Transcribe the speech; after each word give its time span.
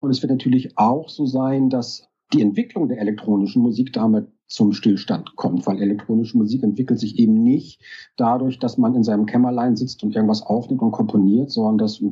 Und 0.00 0.10
es 0.10 0.22
wird 0.22 0.30
natürlich 0.30 0.76
auch 0.78 1.08
so 1.08 1.26
sein, 1.26 1.68
dass 1.68 2.08
die 2.32 2.42
Entwicklung 2.42 2.88
der 2.88 3.00
elektronischen 3.00 3.62
Musik 3.62 3.92
damit 3.92 4.28
zum 4.46 4.72
Stillstand 4.72 5.36
kommt, 5.36 5.64
weil 5.66 5.80
elektronische 5.80 6.36
Musik 6.36 6.64
entwickelt 6.64 6.98
sich 6.98 7.18
eben 7.20 7.34
nicht 7.34 7.80
dadurch, 8.16 8.58
dass 8.58 8.78
man 8.78 8.96
in 8.96 9.04
seinem 9.04 9.26
Kämmerlein 9.26 9.76
sitzt 9.76 10.02
und 10.02 10.14
irgendwas 10.14 10.42
aufnimmt 10.42 10.82
und 10.82 10.90
komponiert, 10.90 11.50
sondern 11.52 11.78
dass 11.78 12.02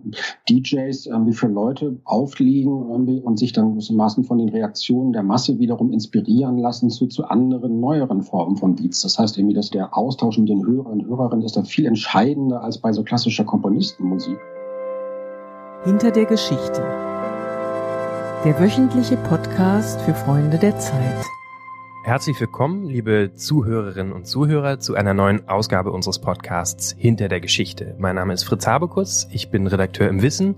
DJs 0.49 1.07
irgendwie 1.07 1.33
für 1.33 1.49
Leute 1.49 2.01
auflegen 2.05 2.71
und 2.71 3.39
sich 3.39 3.53
dann 3.53 3.73
gewissermaßen 3.73 4.23
von 4.23 4.39
den 4.39 4.51
Reaktionen 4.51 5.13
der 5.13 5.25
Masse 5.25 5.59
wiederum 5.59 5.93
inspirieren 5.93 6.59
lassen 6.59 6.91
zu, 6.91 7.09
zu 7.09 7.25
anderen, 7.25 7.81
neueren 7.81 8.23
Formen 8.23 8.57
von 8.57 8.77
Beats. 8.77 9.03
Das 9.03 9.19
heißt 9.19 9.37
irgendwie, 9.37 9.55
dass 9.55 9.71
der 9.71 9.97
Austausch 9.97 10.39
mit 10.39 10.49
den 10.49 10.65
Hörern 10.65 11.01
und 11.01 11.07
Hörerinnen 11.07 11.45
ist 11.45 11.57
da 11.57 11.65
viel 11.65 11.87
entscheidender 11.87 12.63
als 12.63 12.79
bei 12.79 12.93
so 12.93 13.03
klassischer 13.03 13.45
Komponistenmusik. 13.45 14.39
Hinter 15.85 16.13
der 16.13 16.27
Geschichte. 16.27 16.83
Der 18.45 18.57
wöchentliche 18.61 19.17
Podcast 19.17 20.01
für 20.03 20.15
Freunde 20.15 20.59
der 20.59 20.79
Zeit. 20.79 21.25
Herzlich 22.05 22.39
willkommen, 22.39 22.87
liebe 22.87 23.33
Zuhörerinnen 23.35 24.13
und 24.13 24.29
Zuhörer, 24.29 24.79
zu 24.79 24.95
einer 24.95 25.13
neuen 25.13 25.49
Ausgabe 25.49 25.91
unseres 25.91 26.21
Podcasts 26.21 26.95
Hinter 26.97 27.29
der 27.29 27.41
Geschichte. 27.41 27.97
Mein 27.99 28.15
Name 28.15 28.33
ist 28.33 28.45
Fritz 28.45 28.65
Habekus, 28.65 29.27
ich 29.33 29.51
bin 29.51 29.67
Redakteur 29.67 30.09
im 30.09 30.23
Wissen 30.23 30.55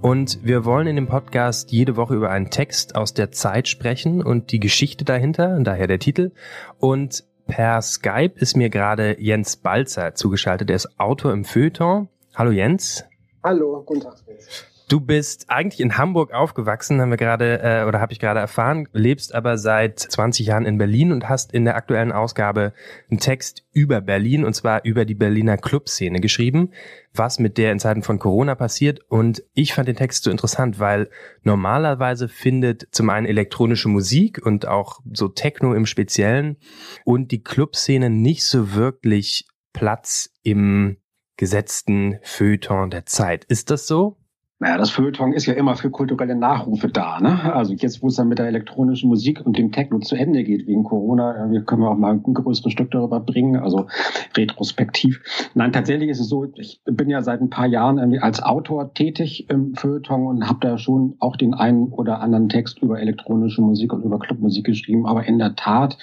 und 0.00 0.44
wir 0.44 0.64
wollen 0.64 0.88
in 0.88 0.96
dem 0.96 1.06
Podcast 1.06 1.70
jede 1.70 1.94
Woche 1.94 2.16
über 2.16 2.30
einen 2.30 2.50
Text 2.50 2.96
aus 2.96 3.14
der 3.14 3.30
Zeit 3.30 3.68
sprechen 3.68 4.24
und 4.24 4.50
die 4.50 4.58
Geschichte 4.58 5.04
dahinter, 5.04 5.60
daher 5.60 5.86
der 5.86 6.00
Titel. 6.00 6.32
Und 6.78 7.22
per 7.46 7.80
Skype 7.80 8.32
ist 8.40 8.56
mir 8.56 8.70
gerade 8.70 9.20
Jens 9.20 9.56
Balzer 9.56 10.16
zugeschaltet, 10.16 10.68
der 10.68 10.76
ist 10.76 10.98
Autor 10.98 11.32
im 11.32 11.44
Feuilleton. 11.44 12.08
Hallo 12.34 12.50
Jens. 12.50 13.04
Hallo, 13.44 13.84
guten 13.86 14.00
Tag. 14.00 14.18
Fritz. 14.18 14.69
Du 14.90 14.98
bist 14.98 15.48
eigentlich 15.50 15.78
in 15.78 15.98
Hamburg 15.98 16.32
aufgewachsen, 16.32 17.00
haben 17.00 17.10
wir 17.10 17.16
gerade 17.16 17.60
äh, 17.62 17.84
oder 17.86 18.00
habe 18.00 18.12
ich 18.12 18.18
gerade 18.18 18.40
erfahren, 18.40 18.88
lebst 18.92 19.32
aber 19.32 19.56
seit 19.56 20.00
20 20.00 20.48
Jahren 20.48 20.66
in 20.66 20.78
Berlin 20.78 21.12
und 21.12 21.28
hast 21.28 21.52
in 21.52 21.64
der 21.64 21.76
aktuellen 21.76 22.10
Ausgabe 22.10 22.72
einen 23.08 23.20
Text 23.20 23.62
über 23.70 24.00
Berlin 24.00 24.44
und 24.44 24.52
zwar 24.52 24.84
über 24.84 25.04
die 25.04 25.14
Berliner 25.14 25.58
Clubszene 25.58 26.18
geschrieben, 26.18 26.72
was 27.14 27.38
mit 27.38 27.56
der 27.56 27.70
in 27.70 27.78
Zeiten 27.78 28.02
von 28.02 28.18
Corona 28.18 28.56
passiert 28.56 28.98
und 29.08 29.44
ich 29.54 29.74
fand 29.74 29.86
den 29.86 29.94
Text 29.94 30.24
so 30.24 30.30
interessant, 30.32 30.80
weil 30.80 31.08
normalerweise 31.44 32.26
findet 32.26 32.88
zum 32.90 33.10
einen 33.10 33.26
elektronische 33.26 33.88
Musik 33.88 34.44
und 34.44 34.66
auch 34.66 34.98
so 35.12 35.28
Techno 35.28 35.72
im 35.72 35.86
Speziellen 35.86 36.56
und 37.04 37.30
die 37.30 37.44
Clubszene 37.44 38.10
nicht 38.10 38.44
so 38.44 38.74
wirklich 38.74 39.46
Platz 39.72 40.30
im 40.42 40.96
gesetzten 41.36 42.18
Feuilleton 42.24 42.90
der 42.90 43.06
Zeit. 43.06 43.44
Ist 43.44 43.70
das 43.70 43.86
so? 43.86 44.19
Naja, 44.62 44.76
das 44.76 44.90
Feuilleton 44.90 45.32
ist 45.32 45.46
ja 45.46 45.54
immer 45.54 45.74
für 45.74 45.90
kulturelle 45.90 46.36
Nachrufe 46.36 46.88
da. 46.88 47.18
Ne? 47.18 47.54
Also 47.54 47.72
jetzt, 47.72 48.02
wo 48.02 48.08
es 48.08 48.16
dann 48.16 48.28
mit 48.28 48.38
der 48.38 48.46
elektronischen 48.46 49.08
Musik 49.08 49.40
und 49.44 49.56
dem 49.56 49.72
Techno 49.72 50.00
zu 50.00 50.16
Ende 50.16 50.44
geht 50.44 50.66
wegen 50.66 50.84
Corona, 50.84 51.50
wir 51.50 51.62
können 51.64 51.80
wir 51.80 51.90
auch 51.90 51.96
mal 51.96 52.12
ein 52.12 52.34
größeres 52.34 52.70
Stück 52.70 52.90
darüber 52.90 53.20
bringen, 53.20 53.56
also 53.56 53.86
retrospektiv. 54.36 55.22
Nein, 55.54 55.72
tatsächlich 55.72 56.10
ist 56.10 56.20
es 56.20 56.28
so, 56.28 56.52
ich 56.56 56.82
bin 56.84 57.08
ja 57.08 57.22
seit 57.22 57.40
ein 57.40 57.48
paar 57.48 57.68
Jahren 57.68 57.96
irgendwie 57.96 58.18
als 58.18 58.42
Autor 58.42 58.92
tätig 58.92 59.48
im 59.48 59.74
Feuilleton 59.76 60.26
und 60.26 60.46
habe 60.46 60.58
da 60.60 60.76
schon 60.76 61.16
auch 61.20 61.36
den 61.36 61.54
einen 61.54 61.88
oder 61.88 62.20
anderen 62.20 62.50
Text 62.50 62.80
über 62.82 63.00
elektronische 63.00 63.62
Musik 63.62 63.94
und 63.94 64.02
über 64.02 64.18
Clubmusik 64.18 64.66
geschrieben. 64.66 65.06
Aber 65.06 65.24
in 65.24 65.38
der 65.38 65.56
Tat 65.56 65.96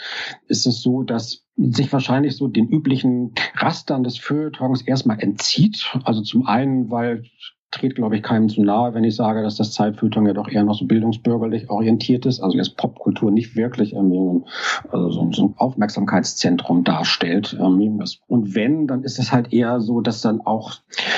ist 0.47 0.65
es 0.65 0.81
so, 0.81 1.03
dass 1.03 1.45
sich 1.57 1.93
wahrscheinlich 1.93 2.35
so 2.35 2.47
den 2.47 2.67
üblichen 2.67 3.33
Rastern 3.53 4.03
des 4.03 4.17
Feuilletons 4.17 4.81
erstmal 4.81 5.19
entzieht. 5.19 5.95
Also 6.03 6.21
zum 6.21 6.47
einen, 6.47 6.89
weil 6.89 7.23
trete, 7.71 7.95
glaube 7.95 8.15
ich, 8.15 8.23
keinem 8.23 8.49
zu 8.49 8.63
nahe, 8.63 8.93
wenn 8.93 9.03
ich 9.03 9.15
sage, 9.15 9.43
dass 9.43 9.55
das 9.55 9.73
Zeitfiltern 9.73 10.25
ja 10.25 10.33
doch 10.33 10.47
eher 10.47 10.63
noch 10.63 10.75
so 10.75 10.85
bildungsbürgerlich 10.85 11.69
orientiert 11.69 12.25
ist, 12.25 12.39
also 12.39 12.57
jetzt 12.57 12.77
Popkultur 12.77 13.31
nicht 13.31 13.55
wirklich 13.55 13.93
irgendwie 13.93 14.43
also 14.89 15.11
so, 15.11 15.31
so 15.31 15.43
ein 15.45 15.53
Aufmerksamkeitszentrum 15.57 16.83
darstellt. 16.83 17.53
Und 17.59 18.55
wenn, 18.55 18.87
dann 18.87 19.03
ist 19.03 19.19
es 19.19 19.31
halt 19.31 19.51
eher 19.51 19.81
so, 19.81 20.01
dass 20.01 20.21
dann 20.21 20.41
auch 20.41 20.75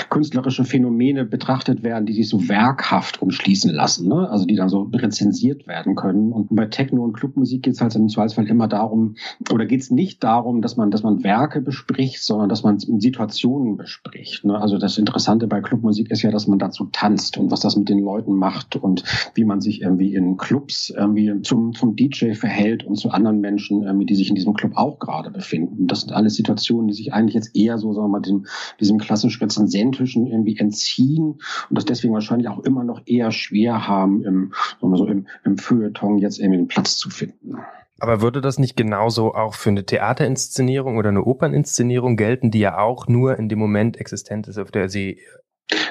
künstlerische 0.10 0.64
Phänomene 0.64 1.26
betrachtet 1.26 1.84
werden, 1.84 2.06
die 2.06 2.14
sich 2.14 2.30
so 2.30 2.50
werkhaft 2.50 3.22
umschließen 3.22 3.72
lassen, 3.72 4.08
ne? 4.08 4.30
also 4.30 4.46
die 4.46 4.56
dann 4.56 4.70
so 4.70 4.90
rezensiert 4.94 5.68
werden 5.68 5.96
können. 5.96 6.32
Und 6.32 6.56
bei 6.56 6.66
Techno- 6.66 7.04
und 7.04 7.14
Clubmusik 7.14 7.64
geht 7.64 7.76
es 7.76 7.82
halt 7.82 7.96
im 7.96 8.10
Zweifelsfall 8.10 8.48
immer 8.48 8.68
darum, 8.68 9.16
oder 9.52 9.66
geht 9.66 9.82
es 9.82 9.92
nicht 9.92 10.24
darum, 10.24 10.62
dass 10.62 10.78
man, 10.78 10.92
dass 10.92 11.04
man 11.04 11.24
Werke 11.24 11.62
bespricht, 11.62 12.24
sondern 12.24 12.50
dass 12.50 12.64
man 12.64 12.80
Situationen 12.80 13.78
bespricht. 13.78 14.46
Ne? 14.46 14.60
Also 14.60 14.78
das 14.78 14.98
Interessante 14.98 15.48
bei 15.48 15.62
Clubmusik 15.62 16.10
ist 16.12 16.22
ja, 16.24 16.32
dass 16.32 16.39
dass 16.40 16.48
man 16.48 16.58
dazu 16.58 16.88
tanzt 16.90 17.38
und 17.38 17.52
was 17.52 17.60
das 17.60 17.76
mit 17.76 17.90
den 17.90 18.00
Leuten 18.00 18.34
macht 18.34 18.78
und 18.78 19.04
wie 19.36 19.44
man 19.44 19.60
sich 19.60 19.82
irgendwie 19.82 20.16
in 20.16 20.38
Clubs 20.38 20.90
irgendwie 20.90 21.42
zum, 21.42 21.74
zum 21.74 21.98
DJ 21.98 22.32
verhält 22.32 22.86
und 22.86 22.96
zu 22.96 23.10
anderen 23.10 23.42
Menschen, 23.42 23.84
irgendwie, 23.84 24.06
die 24.06 24.16
sich 24.16 24.30
in 24.30 24.36
diesem 24.36 24.54
Club 24.54 24.72
auch 24.76 25.00
gerade 25.00 25.32
befinden. 25.32 25.88
Das 25.88 26.02
sind 26.02 26.14
alles 26.14 26.36
Situationen, 26.36 26.88
die 26.88 26.94
sich 26.94 27.14
eigentlich 27.14 27.36
jetzt 27.36 27.58
eher 27.58 27.78
so, 27.78 27.92
sagen 27.92 28.06
wir 28.06 28.12
mal, 28.12 28.22
diesem, 28.22 28.46
diesem 28.80 29.00
klassisch 29.00 29.42
rezensentischen 29.42 30.28
irgendwie 30.28 30.58
entziehen 30.58 31.42
und 31.70 31.78
das 31.78 31.84
deswegen 31.84 32.14
wahrscheinlich 32.14 32.48
auch 32.48 32.60
immer 32.60 32.86
noch 32.86 33.02
eher 33.06 33.32
schwer 33.32 33.86
haben, 33.86 34.24
im, 34.24 34.54
sagen 34.80 34.94
wir 34.94 34.98
so, 34.98 35.08
im, 35.08 35.28
im 35.44 35.58
Feuilleton 35.58 36.20
jetzt 36.20 36.40
irgendwie 36.40 36.60
einen 36.60 36.68
Platz 36.70 36.96
zu 36.96 37.10
finden. 37.10 37.58
Aber 38.00 38.22
würde 38.22 38.40
das 38.40 38.60
nicht 38.60 38.78
genauso 38.78 39.34
auch 39.34 39.56
für 39.56 39.72
eine 39.72 39.86
Theaterinszenierung 39.86 40.96
oder 40.96 41.10
eine 41.10 41.26
Operninszenierung 41.26 42.16
gelten, 42.16 42.50
die 42.50 42.60
ja 42.60 42.78
auch 42.78 43.08
nur 43.08 43.38
in 43.38 43.50
dem 43.50 43.60
Moment 43.60 43.98
existent 43.98 44.48
ist, 44.48 44.58
auf 44.58 44.72
der 44.72 44.88
sie 44.88 45.20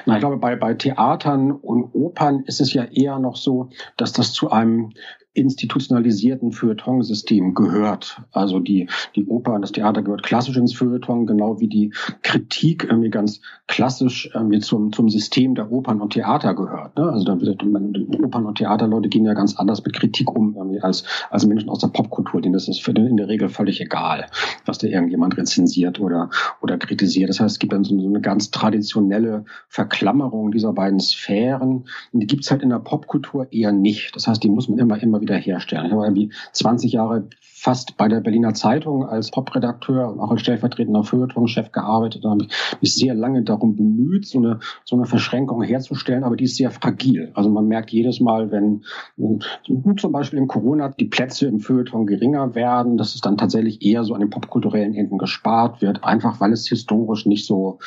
na, 0.05 0.15
ich 0.15 0.19
glaube, 0.19 0.37
bei, 0.37 0.55
bei 0.55 0.73
Theatern 0.73 1.51
und 1.51 1.93
Opern 1.93 2.43
ist 2.45 2.61
es 2.61 2.73
ja 2.73 2.83
eher 2.85 3.19
noch 3.19 3.35
so, 3.35 3.69
dass 3.97 4.13
das 4.13 4.33
zu 4.33 4.49
einem 4.49 4.91
institutionalisierten 5.33 6.51
Feuilleton-System 6.51 7.53
gehört. 7.53 8.21
Also 8.31 8.59
die, 8.59 8.89
die 9.15 9.25
Oper 9.25 9.53
und 9.53 9.61
das 9.61 9.71
Theater 9.71 10.01
gehört 10.01 10.23
klassisch 10.23 10.57
ins 10.57 10.73
Feuilleton, 10.73 11.27
genau 11.27 11.59
wie 11.59 11.67
die 11.67 11.93
Kritik 12.23 12.85
irgendwie 12.89 13.09
ganz 13.09 13.41
klassisch 13.67 14.29
irgendwie 14.33 14.59
zum, 14.59 14.91
zum 14.91 15.09
System 15.09 15.53
der 15.55 15.71
Opern 15.71 16.01
und 16.01 16.13
Theater 16.13 16.55
gehört. 16.55 16.97
Ne? 16.97 17.09
Also 17.09 17.25
da, 17.25 17.33
Opern 17.33 18.45
und 18.45 18.57
Theaterleute 18.57 19.09
gehen 19.09 19.25
ja 19.25 19.33
ganz 19.33 19.55
anders 19.55 19.83
mit 19.85 19.93
Kritik 19.95 20.35
um 20.35 20.55
irgendwie 20.55 20.81
als, 20.81 21.03
als 21.29 21.45
Menschen 21.45 21.69
aus 21.69 21.79
der 21.79 21.89
Popkultur. 21.89 22.41
Denen 22.41 22.55
ist 22.55 22.67
es 22.67 22.85
in 22.87 23.17
der 23.17 23.27
Regel 23.27 23.49
völlig 23.49 23.79
egal, 23.81 24.25
was 24.65 24.79
da 24.79 24.87
irgendjemand 24.87 25.37
rezensiert 25.37 25.99
oder, 25.99 26.29
oder 26.61 26.77
kritisiert. 26.77 27.29
Das 27.29 27.39
heißt, 27.39 27.55
es 27.55 27.59
gibt 27.59 27.73
dann 27.73 27.83
so, 27.83 27.97
so 27.99 28.07
eine 28.07 28.21
ganz 28.21 28.49
traditionelle 28.51 29.45
Verklammerung 29.67 30.51
dieser 30.51 30.73
beiden 30.73 30.99
Sphären. 30.99 31.85
Und 32.11 32.19
die 32.19 32.27
gibt's 32.27 32.49
halt 32.49 32.63
in 32.63 32.69
der 32.69 32.79
Popkultur 32.79 33.47
eher 33.51 33.71
nicht. 33.71 34.15
Das 34.15 34.27
heißt, 34.27 34.43
die 34.43 34.49
muss 34.49 34.67
man 34.67 34.79
immer, 34.79 35.01
immer 35.01 35.18
wieder 35.21 35.35
herstellen. 35.35 35.85
Ich 35.85 35.91
habe 35.91 36.03
irgendwie 36.03 36.31
20 36.53 36.91
Jahre 36.91 37.27
fast 37.59 37.97
bei 37.97 38.07
der 38.07 38.21
Berliner 38.21 38.53
Zeitung 38.53 39.05
als 39.05 39.31
Popredakteur 39.31 40.09
und 40.09 40.19
auch 40.21 40.31
als 40.31 40.41
stellvertretender 40.41 41.03
Feuilleton-Chef 41.03 41.73
gearbeitet. 41.73 42.23
Da 42.23 42.29
habe 42.29 42.43
ich 42.43 42.77
mich 42.81 42.95
sehr 42.95 43.13
lange 43.13 43.43
darum 43.43 43.75
bemüht, 43.75 44.25
so 44.25 44.37
eine, 44.37 44.59
so 44.85 44.95
eine 44.95 45.05
Verschränkung 45.05 45.61
herzustellen, 45.61 46.23
aber 46.23 46.37
die 46.37 46.45
ist 46.45 46.55
sehr 46.55 46.71
fragil. 46.71 47.31
Also 47.35 47.49
man 47.49 47.67
merkt 47.67 47.91
jedes 47.91 48.21
Mal, 48.21 48.51
wenn 48.51 48.83
zum 49.97 50.11
Beispiel 50.11 50.39
im 50.39 50.47
Corona 50.47 50.89
die 50.89 51.05
Plätze 51.05 51.47
im 51.47 51.59
Feuilleton 51.59 52.05
geringer 52.07 52.55
werden, 52.55 52.97
dass 52.97 53.13
es 53.13 53.21
dann 53.21 53.37
tatsächlich 53.37 53.81
eher 53.81 54.05
so 54.05 54.13
an 54.13 54.21
den 54.21 54.29
popkulturellen 54.29 54.95
Enden 54.95 55.17
gespart 55.17 55.81
wird, 55.81 56.03
einfach 56.03 56.39
weil 56.39 56.53
es 56.53 56.67
historisch 56.67 57.25
nicht 57.25 57.45
so, 57.45 57.79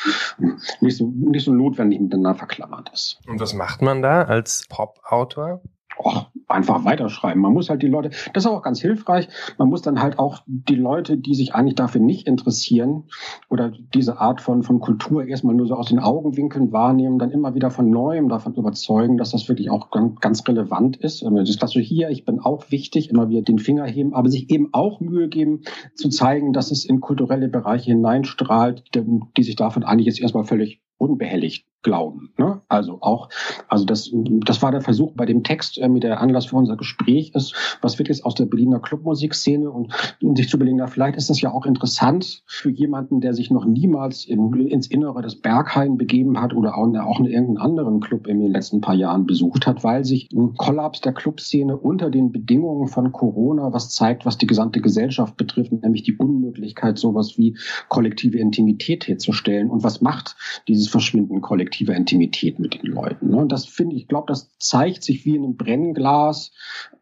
nicht 0.80 0.98
so, 0.98 1.06
nicht 1.06 1.44
so 1.44 1.52
notwendig 1.52 2.00
miteinander 2.00 2.34
verklammert 2.34 2.90
ist. 2.92 3.20
Und 3.26 3.40
was 3.40 3.54
macht 3.54 3.80
man 3.80 4.02
da 4.02 4.22
als 4.22 4.66
Pop-Autor? 4.68 5.62
Oh, 5.98 6.22
einfach 6.48 6.84
weiterschreiben. 6.84 7.40
Man 7.40 7.52
muss 7.52 7.70
halt 7.70 7.82
die 7.82 7.88
Leute, 7.88 8.10
das 8.32 8.44
ist 8.44 8.50
auch 8.50 8.62
ganz 8.62 8.80
hilfreich, 8.80 9.28
man 9.58 9.68
muss 9.68 9.82
dann 9.82 10.00
halt 10.00 10.18
auch 10.18 10.42
die 10.46 10.74
Leute, 10.74 11.16
die 11.16 11.34
sich 11.34 11.54
eigentlich 11.54 11.74
dafür 11.74 12.00
nicht 12.00 12.26
interessieren 12.26 13.04
oder 13.48 13.72
diese 13.94 14.20
Art 14.20 14.40
von, 14.40 14.62
von 14.62 14.80
Kultur 14.80 15.26
erstmal 15.26 15.54
nur 15.54 15.66
so 15.66 15.74
aus 15.74 15.88
den 15.88 15.98
Augenwinkeln 15.98 16.72
wahrnehmen, 16.72 17.18
dann 17.18 17.30
immer 17.30 17.54
wieder 17.54 17.70
von 17.70 17.90
Neuem 17.90 18.28
davon 18.28 18.54
überzeugen, 18.54 19.16
dass 19.16 19.30
das 19.30 19.48
wirklich 19.48 19.70
auch 19.70 19.90
ganz, 19.90 20.20
ganz 20.20 20.46
relevant 20.46 20.96
ist. 20.96 21.24
Das 21.60 21.70
so 21.72 21.80
hier, 21.80 22.10
ich 22.10 22.24
bin 22.24 22.40
auch 22.40 22.70
wichtig, 22.70 23.10
immer 23.10 23.28
wieder 23.28 23.42
den 23.42 23.58
Finger 23.58 23.86
heben, 23.86 24.14
aber 24.14 24.28
sich 24.28 24.50
eben 24.50 24.68
auch 24.72 25.00
Mühe 25.00 25.28
geben, 25.28 25.62
zu 25.94 26.08
zeigen, 26.08 26.52
dass 26.52 26.70
es 26.70 26.84
in 26.84 27.00
kulturelle 27.00 27.48
Bereiche 27.48 27.92
hineinstrahlt, 27.92 28.84
die 28.94 29.42
sich 29.42 29.56
davon 29.56 29.84
eigentlich 29.84 30.06
jetzt 30.06 30.20
erstmal 30.20 30.44
völlig 30.44 30.82
unbehelligt 30.98 31.66
glauben. 31.82 32.32
Ne? 32.38 32.60
Also 32.68 32.98
auch, 33.00 33.28
also 33.68 33.84
das, 33.84 34.10
das 34.12 34.62
war 34.62 34.70
der 34.70 34.80
Versuch 34.80 35.12
bei 35.14 35.26
dem 35.26 35.42
Text, 35.42 35.78
äh, 35.78 35.88
mit 35.88 36.04
der 36.04 36.20
Anlass 36.20 36.46
für 36.46 36.56
unser 36.56 36.76
Gespräch 36.76 37.32
ist, 37.34 37.54
was 37.80 37.98
wird 37.98 38.08
jetzt 38.08 38.24
aus 38.24 38.34
der 38.34 38.46
Berliner 38.46 38.78
Clubmusikszene 38.78 39.70
und 39.70 39.92
um 40.22 40.36
sich 40.36 40.48
zu 40.48 40.56
überlegen, 40.56 40.76
na, 40.76 40.86
vielleicht 40.86 41.16
ist 41.16 41.30
das 41.30 41.40
ja 41.40 41.50
auch 41.52 41.66
interessant 41.66 42.42
für 42.46 42.70
jemanden, 42.70 43.20
der 43.20 43.34
sich 43.34 43.50
noch 43.50 43.64
niemals 43.64 44.24
in, 44.24 44.52
ins 44.54 44.86
Innere 44.86 45.22
des 45.22 45.40
Berghain 45.40 45.96
begeben 45.96 46.40
hat 46.40 46.54
oder 46.54 46.76
auch, 46.76 46.86
auch 46.94 47.20
in 47.20 47.26
irgendeinen 47.26 47.58
anderen 47.58 48.00
Club 48.00 48.26
in 48.26 48.40
den 48.40 48.52
letzten 48.52 48.80
paar 48.80 48.94
Jahren 48.94 49.26
besucht 49.26 49.66
hat, 49.66 49.82
weil 49.82 50.04
sich 50.04 50.30
ein 50.32 50.54
Kollaps 50.54 51.00
der 51.00 51.12
Clubszene 51.12 51.76
unter 51.76 52.10
den 52.10 52.30
Bedingungen 52.30 52.88
von 52.88 53.12
Corona 53.12 53.72
was 53.72 53.90
zeigt, 53.90 54.24
was 54.24 54.38
die 54.38 54.46
gesamte 54.46 54.80
Gesellschaft 54.80 55.36
betrifft, 55.36 55.72
nämlich 55.72 56.04
die 56.04 56.16
Unmöglichkeit, 56.16 56.98
sowas 56.98 57.38
wie 57.38 57.56
kollektive 57.88 58.38
Intimität 58.38 59.08
herzustellen. 59.08 59.70
Und 59.70 59.82
was 59.82 60.00
macht 60.00 60.36
dieses 60.68 60.88
Verschwinden 60.88 61.40
kollektiv? 61.40 61.71
Subjektiver 61.72 61.94
Intimität 61.94 62.58
mit 62.58 62.74
den 62.74 62.90
Leuten. 62.90 63.30
Ne? 63.30 63.36
Und 63.36 63.50
das 63.50 63.64
finde 63.64 63.96
ich, 63.96 64.06
glaube, 64.06 64.26
das 64.28 64.50
zeigt 64.58 65.02
sich 65.02 65.24
wie 65.24 65.36
in 65.36 65.44
einem 65.44 65.56
Brennglas 65.56 66.52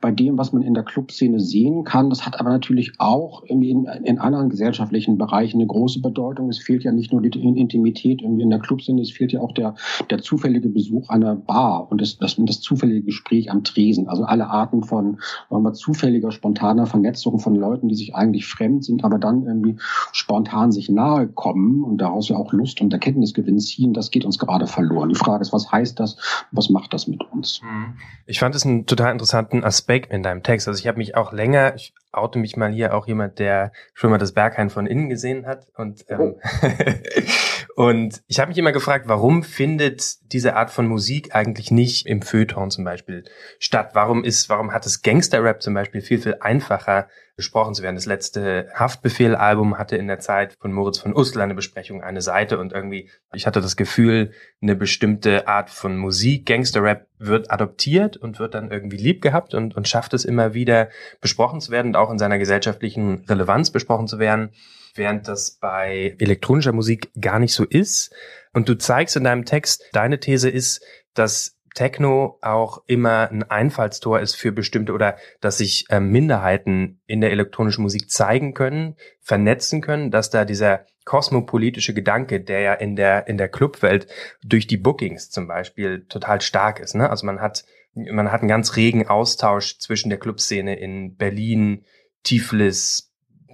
bei 0.00 0.12
dem, 0.12 0.38
was 0.38 0.52
man 0.52 0.62
in 0.62 0.75
der 0.75 0.84
Clubszene 0.84 1.40
sehen 1.40 1.84
kann. 1.84 2.08
Das 2.08 2.25
hat 2.25 2.38
aber 2.38 2.50
natürlich 2.50 2.93
auch 2.99 3.43
in, 3.43 3.62
in 3.62 4.19
anderen 4.19 4.49
gesellschaftlichen 4.49 5.19
Bereichen 5.19 5.58
eine 5.58 5.67
große 5.67 6.00
Bedeutung. 6.00 6.49
Es 6.49 6.58
fehlt 6.58 6.84
ja 6.84 6.93
nicht 6.93 7.12
nur 7.12 7.20
die 7.20 7.31
Intimität 7.38 8.22
irgendwie 8.22 8.43
in 8.43 8.50
der 8.50 8.61
Clubszene, 8.61 9.02
es 9.02 9.11
fehlt 9.11 9.32
ja 9.32 9.40
auch 9.40 9.52
der, 9.52 9.75
der 10.08 10.22
zufällige 10.22 10.69
Besuch 10.69 11.08
einer 11.08 11.34
Bar 11.34 11.90
und 11.90 12.00
das, 12.00 12.19
das, 12.19 12.37
das 12.38 12.61
zufällige 12.61 13.02
Gespräch 13.02 13.50
am 13.50 13.64
Tresen. 13.64 14.08
Also 14.08 14.25
alle 14.25 14.49
Arten 14.49 14.84
von 14.84 15.19
wir, 15.50 15.72
zufälliger, 15.72 16.31
spontaner 16.31 16.87
Vernetzung 16.87 17.38
von 17.38 17.55
Leuten, 17.55 17.88
die 17.88 17.94
sich 17.94 18.14
eigentlich 18.14 18.46
fremd 18.46 18.84
sind, 18.84 19.05
aber 19.05 19.19
dann 19.19 19.44
irgendwie 19.44 19.76
spontan 20.12 20.72
sich 20.72 20.88
nahe 20.88 21.28
kommen 21.28 21.84
und 21.84 21.99
daraus 21.99 22.28
ja 22.28 22.37
auch 22.37 22.52
Lust 22.52 22.81
und 22.81 22.93
Erkenntnisgewinn 22.93 23.58
ziehen, 23.58 23.93
das 23.93 24.11
geht 24.11 24.25
uns 24.25 24.38
gerade 24.38 24.60
verloren. 24.67 25.09
Die 25.09 25.15
Frage 25.15 25.43
ist, 25.43 25.53
was 25.53 25.71
heißt 25.71 26.01
das? 26.01 26.17
Was 26.53 26.71
macht 26.71 26.93
das 26.93 27.07
mit 27.07 27.23
uns? 27.33 27.61
Mhm. 27.62 27.99
Ich 28.27 28.39
fand 28.39 28.55
es 28.55 28.65
einen 28.65 28.87
total 28.87 29.12
interessanten 29.12 29.65
Aspekt 29.65 30.12
in 30.12 30.23
deinem 30.23 30.43
Text. 30.43 30.69
Also 30.69 30.79
ich 30.79 30.87
habe 30.87 30.99
mich 30.99 31.17
auch 31.17 31.33
länger, 31.33 31.75
ich 31.75 31.95
oute 32.12 32.39
mich 32.39 32.57
mal 32.57 32.73
hier 32.73 32.95
auch 32.95 33.07
jemand, 33.07 33.39
der 33.39 33.73
schon 33.95 34.11
mal 34.11 34.19
das 34.19 34.33
Berghain 34.33 34.71
von 34.71 34.87
innen 34.87 35.09
gesehen 35.09 35.47
hat 35.47 35.69
und 35.77 36.05
ähm, 36.09 36.21
oh. 36.21 36.41
und 37.76 38.22
ich 38.26 38.40
habe 38.40 38.49
mich 38.49 38.58
immer 38.58 38.72
gefragt, 38.72 39.06
warum 39.08 39.43
findet 39.43 40.32
diese 40.32 40.56
Art 40.56 40.70
von 40.70 40.87
Musik 40.87 41.34
eigentlich 41.34 41.70
nicht 41.70 42.06
im 42.06 42.22
Feuilleton 42.22 42.70
zum 42.70 42.84
Beispiel 42.84 43.25
statt? 43.58 43.90
Warum 43.94 44.25
ist, 44.25 44.49
warum 44.49 44.72
hat 44.72 44.87
es 44.87 45.02
Gangster-Rap 45.02 45.62
zum 45.62 45.75
Beispiel 45.75 46.00
viel 46.00 46.19
viel 46.19 46.37
einfacher 46.40 47.08
besprochen 47.37 47.75
zu 47.75 47.82
werden? 47.82 47.96
Das 47.96 48.06
letzte 48.06 48.69
Haftbefehl-Album 48.75 49.78
hatte 49.78 49.96
in 49.96 50.08
der 50.08 50.19
Zeit 50.19 50.56
von 50.61 50.72
Moritz 50.72 50.99
von 50.99 51.14
Ustler 51.14 51.44
eine 51.44 51.55
Besprechung, 51.55 52.02
eine 52.02 52.22
Seite 52.22 52.58
und 52.58 52.72
irgendwie 52.72 53.08
ich 53.32 53.46
hatte 53.46 53.61
das 53.61 53.76
Gefühl, 53.76 54.32
eine 54.61 54.75
bestimmte 54.75 55.46
Art 55.46 55.70
von 55.70 55.96
Musik, 55.96 56.46
Gangster-Rap 56.46 57.06
wird 57.19 57.50
adoptiert 57.50 58.17
und 58.17 58.38
wird 58.38 58.55
dann 58.55 58.70
irgendwie 58.70 58.96
lieb 58.96 59.22
gehabt 59.22 59.55
und 59.55 59.76
und 59.76 59.88
schafft 59.88 60.14
es 60.14 60.25
immer 60.25 60.55
wieder 60.55 60.88
besprochen 61.20 61.61
zu 61.61 61.70
werden 61.70 61.94
auch 61.96 62.11
in 62.11 62.19
seiner 62.19 62.38
gesellschaftlichen 62.38 63.25
Relevanz 63.28 63.70
besprochen 63.70 64.08
zu 64.08 64.19
werden, 64.19 64.50
während 64.95 65.29
das 65.29 65.59
bei 65.61 66.17
elektronischer 66.19 66.73
Musik 66.73 67.11
gar 67.21 67.39
nicht 67.39 67.53
so 67.53 67.65
ist. 67.65 68.15
Und 68.53 68.69
du 68.69 68.77
zeigst 68.77 69.17
in 69.17 69.25
deinem 69.25 69.45
Text, 69.45 69.85
deine 69.93 70.21
These 70.21 70.51
ist, 70.51 70.85
dass 71.15 71.57
Techno 71.75 72.39
auch 72.43 72.83
immer 72.87 73.31
ein 73.31 73.45
Einfallstor 73.45 74.21
ist 74.21 74.35
für 74.35 74.53
bestimmte 74.53 74.93
oder 74.93 75.17
dass 75.41 75.59
sich 75.59 75.87
äh, 75.89 76.01
Minderheiten 76.01 77.01
in 77.07 77.21
der 77.21 77.31
elektronischen 77.31 77.83
Musik 77.83 78.11
zeigen 78.11 78.55
können, 78.55 78.97
vernetzen 79.21 79.81
können, 79.81 80.11
dass 80.11 80.31
da 80.31 80.45
dieser 80.45 80.87
kosmopolitische 81.05 81.95
Gedanke, 81.95 82.41
der 82.41 82.61
ja 82.61 82.75
in 82.75 82.97
der 82.97 83.29
in 83.29 83.39
der 83.39 83.49
Clubwelt 83.49 84.09
durch 84.45 84.67
die 84.67 84.77
Bookings 84.77 85.31
zum 85.31 85.47
Beispiel 85.47 86.07
total 86.09 86.41
stark 86.41 86.81
ist. 86.81 86.95
Ne? 86.95 87.09
Also 87.09 87.25
man 87.27 87.41
hat 87.41 87.65
man 87.95 88.31
hat 88.31 88.41
einen 88.41 88.49
ganz 88.49 88.77
regen 88.77 89.09
Austausch 89.09 89.79
zwischen 89.79 90.11
der 90.11 90.19
Clubszene 90.19 90.79
in 90.79 91.17
Berlin, 91.17 91.85
Tiflis, 92.23 93.10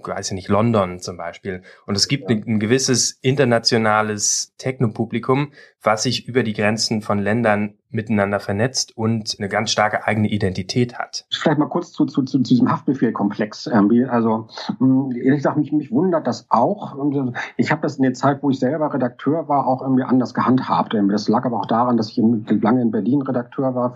weiß 0.07 0.27
ich 0.27 0.33
nicht, 0.33 0.47
London 0.47 0.99
zum 0.99 1.17
Beispiel. 1.17 1.61
Und 1.85 1.95
es 1.95 2.07
gibt 2.07 2.29
ja. 2.29 2.37
ein, 2.37 2.43
ein, 2.47 2.59
gewisses 2.59 3.17
internationales 3.21 4.53
Technopublikum, 4.57 5.51
was 5.81 6.03
sich 6.03 6.27
über 6.27 6.43
die 6.43 6.53
Grenzen 6.53 7.01
von 7.01 7.19
Ländern 7.19 7.75
miteinander 7.89 8.39
vernetzt 8.39 8.95
und 8.97 9.35
eine 9.39 9.47
ganz 9.47 9.71
starke 9.71 10.05
eigene 10.05 10.27
Identität 10.27 10.99
hat. 10.99 11.25
Vielleicht 11.31 11.57
mal 11.57 11.69
kurz 11.69 11.91
zu, 11.91 12.05
zu, 12.05 12.23
zu 12.23 12.39
diesem 12.39 12.69
Haftbefehlkomplex. 12.69 13.67
Also 13.67 14.47
hm, 14.79 15.11
ehrlich 15.11 15.37
gesagt, 15.37 15.57
mich, 15.57 15.71
mich 15.71 15.91
wundert 15.91 16.27
das 16.27 16.47
auch. 16.49 16.97
Äh, 16.97 17.31
ich 17.55 17.71
habe 17.71 17.81
das 17.81 17.97
in 17.97 18.03
der 18.03 18.13
Zeit, 18.13 18.43
wo 18.43 18.49
ich 18.49 18.59
selber 18.59 18.93
Redakteur 18.93 19.47
war, 19.47 19.67
auch 19.67 19.81
irgendwie 19.81 20.03
anders 20.03 20.33
gehandhabt. 20.33 20.95
Das 21.09 21.29
lag 21.29 21.45
aber 21.45 21.57
auch 21.57 21.65
daran, 21.65 21.95
dass 21.95 22.09
ich 22.09 22.17
lange 22.17 22.81
in 22.81 22.91
Berlin 22.91 23.21
Redakteur 23.21 23.73
war 23.73 23.95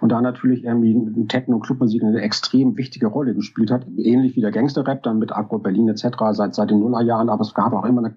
und 0.00 0.08
da 0.10 0.20
natürlich 0.20 0.64
irgendwie 0.64 1.26
Techno- 1.26 1.56
und 1.56 1.62
Clubmusik 1.62 2.02
eine 2.02 2.20
extrem 2.20 2.76
wichtige 2.76 3.06
Rolle 3.06 3.34
gespielt 3.34 3.70
hat. 3.70 3.86
Ähnlich 3.96 4.36
wie 4.36 4.42
der 4.42 4.50
Gangster-Rap, 4.50 5.02
dann 5.02 5.18
mit 5.18 5.32
Agro 5.32 5.58
Berlin 5.58 5.88
etc. 5.88 6.04
seit, 6.32 6.54
seit 6.54 6.70
den 6.70 6.80
Nullerjahren. 6.80 7.30
Aber 7.30 7.40
es 7.42 7.54
gab 7.54 7.72
auch 7.72 7.84
immer 7.84 8.04
eine 8.04 8.16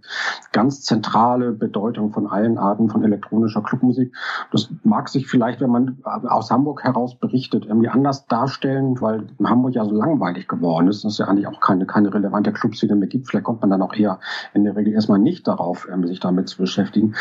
ganz 0.51 0.81
zentrale 0.81 1.53
Bedeutung 1.53 2.11
von 2.11 2.27
allen 2.27 2.57
Arten 2.57 2.89
von 2.89 3.02
elektronischer 3.03 3.61
Clubmusik. 3.61 4.13
Das 4.51 4.69
mag 4.83 5.09
sich 5.09 5.27
vielleicht, 5.27 5.61
wenn 5.61 5.69
man 5.69 5.97
aus 6.03 6.51
Hamburg 6.51 6.83
heraus 6.83 7.15
berichtet, 7.15 7.65
irgendwie 7.65 7.89
anders 7.89 8.27
darstellen, 8.27 8.99
weil 9.01 9.27
Hamburg 9.43 9.75
ja 9.75 9.85
so 9.85 9.95
langweilig 9.95 10.47
geworden 10.47 10.87
ist, 10.87 11.03
dass 11.03 11.13
es 11.13 11.17
ja 11.17 11.27
eigentlich 11.27 11.47
auch 11.47 11.59
keine, 11.59 11.85
keine 11.85 12.13
relevante 12.13 12.51
Clubszene 12.51 12.95
mehr 12.95 13.07
gibt. 13.07 13.27
Vielleicht 13.27 13.45
kommt 13.45 13.61
man 13.61 13.69
dann 13.69 13.81
auch 13.81 13.93
eher 13.93 14.19
in 14.53 14.63
der 14.63 14.75
Regel 14.75 14.93
erstmal 14.93 15.19
nicht 15.19 15.47
darauf, 15.47 15.87
sich 16.03 16.19
damit 16.19 16.49
zu 16.49 16.57
beschäftigen. 16.57 17.15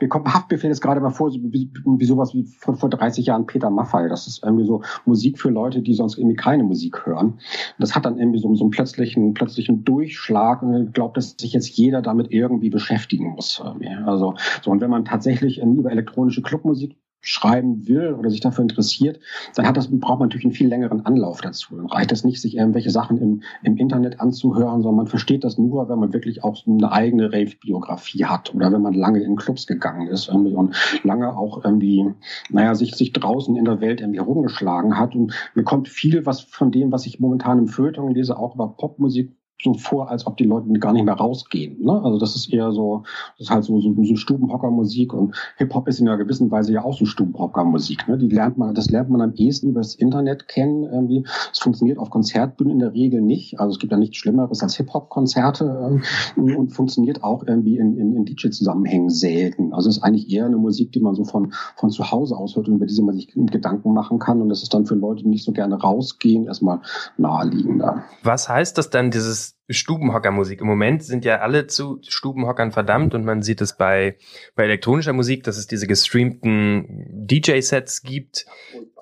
Mir 0.00 0.08
kommt 0.08 0.32
Haftbefehl 0.32 0.70
jetzt 0.70 0.80
gerade 0.80 1.00
mal 1.00 1.10
vor, 1.10 1.32
wie, 1.32 1.70
wie 1.84 2.04
sowas 2.04 2.34
wie 2.34 2.44
vor, 2.44 2.74
vor 2.74 2.90
30 2.90 3.26
Jahren 3.26 3.46
Peter 3.46 3.70
Maffay. 3.70 4.08
Das 4.08 4.26
ist 4.26 4.42
irgendwie 4.44 4.66
so 4.66 4.82
Musik 5.04 5.38
für 5.38 5.50
Leute, 5.50 5.82
die 5.82 5.94
sonst 5.94 6.18
irgendwie 6.18 6.36
keine 6.36 6.64
Musik 6.64 7.06
hören. 7.06 7.38
Das 7.78 7.94
hat 7.94 8.04
dann 8.04 8.18
irgendwie 8.18 8.38
so, 8.38 8.54
so 8.54 8.64
einen 8.64 8.70
plötzlichen, 8.70 9.34
plötzlichen 9.34 9.84
Durchschlag 9.84 10.62
und 10.62 10.88
ich 10.88 10.92
glaube, 10.92 11.14
dass 11.14 11.36
sich 11.38 11.52
jetzt 11.52 11.68
jeder 11.76 12.02
damit 12.02 12.30
irgendwie 12.30 12.70
beschäftigen 12.70 13.32
muss. 13.32 13.62
Also, 14.04 14.34
so, 14.62 14.70
und 14.70 14.80
wenn 14.80 14.90
man 14.90 15.04
tatsächlich 15.26 15.60
über 15.60 15.90
elektronische 15.90 16.40
Clubmusik 16.40 16.96
schreiben 17.20 17.88
will 17.88 18.12
oder 18.12 18.30
sich 18.30 18.38
dafür 18.38 18.62
interessiert, 18.62 19.18
dann 19.56 19.66
hat 19.66 19.76
das, 19.76 19.88
braucht 19.88 20.20
man 20.20 20.28
natürlich 20.28 20.44
einen 20.44 20.54
viel 20.54 20.68
längeren 20.68 21.04
Anlauf 21.04 21.40
dazu. 21.40 21.74
Dann 21.74 21.86
reicht 21.86 22.12
es 22.12 22.22
nicht, 22.22 22.40
sich 22.40 22.56
irgendwelche 22.56 22.90
Sachen 22.90 23.18
im, 23.18 23.42
im 23.64 23.76
Internet 23.76 24.20
anzuhören, 24.20 24.82
sondern 24.82 24.96
man 24.98 25.06
versteht 25.08 25.42
das 25.42 25.58
nur, 25.58 25.88
wenn 25.88 25.98
man 25.98 26.12
wirklich 26.12 26.44
auch 26.44 26.64
eine 26.68 26.92
eigene 26.92 27.32
Rave-Biografie 27.32 28.26
hat 28.26 28.54
oder 28.54 28.70
wenn 28.70 28.82
man 28.82 28.94
lange 28.94 29.24
in 29.24 29.34
Clubs 29.34 29.66
gegangen 29.66 30.06
ist 30.06 30.28
irgendwie 30.28 30.54
und 30.54 30.76
lange 31.02 31.36
auch 31.36 31.64
irgendwie, 31.64 32.14
naja, 32.50 32.76
sich, 32.76 32.94
sich 32.94 33.12
draußen 33.12 33.56
in 33.56 33.64
der 33.64 33.80
Welt 33.80 34.00
irgendwie 34.00 34.20
herumgeschlagen 34.20 34.96
hat. 34.96 35.16
Und 35.16 35.32
mir 35.56 35.64
kommt 35.64 35.88
viel 35.88 36.26
was 36.26 36.42
von 36.42 36.70
dem, 36.70 36.92
was 36.92 37.06
ich 37.06 37.18
momentan 37.18 37.58
im 37.58 37.66
Feuilleton 37.66 38.14
lese, 38.14 38.38
auch 38.38 38.54
über 38.54 38.68
Popmusik 38.68 39.35
so 39.62 39.74
vor, 39.74 40.10
als 40.10 40.26
ob 40.26 40.36
die 40.36 40.44
Leute 40.44 40.70
gar 40.78 40.92
nicht 40.92 41.04
mehr 41.04 41.14
rausgehen. 41.14 41.82
Ne? 41.82 42.02
Also 42.02 42.18
das 42.18 42.36
ist 42.36 42.52
eher 42.52 42.72
so, 42.72 43.04
das 43.38 43.48
ist 43.48 43.50
halt 43.50 43.64
so, 43.64 43.80
so, 43.80 43.94
so 44.04 44.16
Stubenhockermusik 44.16 45.14
und 45.14 45.34
Hip-Hop 45.56 45.88
ist 45.88 45.98
in 45.98 46.08
einer 46.08 46.18
gewissen 46.18 46.50
Weise 46.50 46.72
ja 46.72 46.84
auch 46.84 46.96
so 46.96 47.06
Stubenhockermusik. 47.06 48.06
Ne? 48.06 48.18
Die 48.18 48.28
lernt 48.28 48.58
man, 48.58 48.74
das 48.74 48.90
lernt 48.90 49.08
man 49.08 49.22
am 49.22 49.32
ehesten 49.34 49.70
über 49.70 49.80
das 49.80 49.94
Internet 49.94 50.48
kennen. 50.48 50.84
Irgendwie. 50.84 51.24
Es 51.52 51.58
funktioniert 51.58 51.98
auf 51.98 52.10
Konzertbühnen 52.10 52.74
in 52.74 52.78
der 52.80 52.92
Regel 52.92 53.22
nicht. 53.22 53.58
Also 53.58 53.72
es 53.72 53.78
gibt 53.78 53.92
ja 53.92 53.98
nichts 53.98 54.18
Schlimmeres 54.18 54.62
als 54.62 54.76
Hip-Hop-Konzerte 54.76 56.00
ähm, 56.36 56.56
und 56.56 56.70
funktioniert 56.70 57.24
auch 57.24 57.42
irgendwie 57.46 57.78
in, 57.78 57.96
in, 57.96 58.14
in 58.14 58.24
DJ-Zusammenhängen 58.26 59.08
selten. 59.08 59.72
Also 59.72 59.88
es 59.88 59.98
ist 59.98 60.02
eigentlich 60.02 60.30
eher 60.30 60.44
eine 60.44 60.58
Musik, 60.58 60.92
die 60.92 61.00
man 61.00 61.14
so 61.14 61.24
von, 61.24 61.54
von 61.76 61.90
zu 61.90 62.10
Hause 62.10 62.36
aus 62.36 62.56
hört 62.56 62.68
und 62.68 62.76
über 62.76 62.86
diese 62.86 63.02
man 63.02 63.14
sich 63.14 63.32
Gedanken 63.34 63.94
machen 63.94 64.18
kann. 64.18 64.42
Und 64.42 64.50
das 64.50 64.62
ist 64.62 64.74
dann 64.74 64.84
für 64.84 64.94
Leute, 64.94 65.22
die 65.22 65.30
nicht 65.30 65.44
so 65.44 65.52
gerne 65.52 65.80
rausgehen, 65.80 66.44
erstmal 66.44 66.80
naheliegender. 67.16 68.04
Was 68.22 68.48
heißt 68.48 68.76
das 68.76 68.90
dann, 68.90 69.10
dieses 69.10 69.55
Stubenhockermusik. 69.68 70.60
Im 70.60 70.66
Moment 70.66 71.02
sind 71.02 71.24
ja 71.24 71.40
alle 71.40 71.66
zu 71.66 72.00
Stubenhockern 72.06 72.72
verdammt 72.72 73.14
und 73.14 73.24
man 73.24 73.42
sieht 73.42 73.60
es 73.60 73.76
bei, 73.76 74.16
bei 74.54 74.64
elektronischer 74.64 75.12
Musik, 75.12 75.44
dass 75.44 75.56
es 75.56 75.66
diese 75.66 75.86
gestreamten 75.86 77.06
DJ-Sets 77.26 78.02
gibt, 78.02 78.46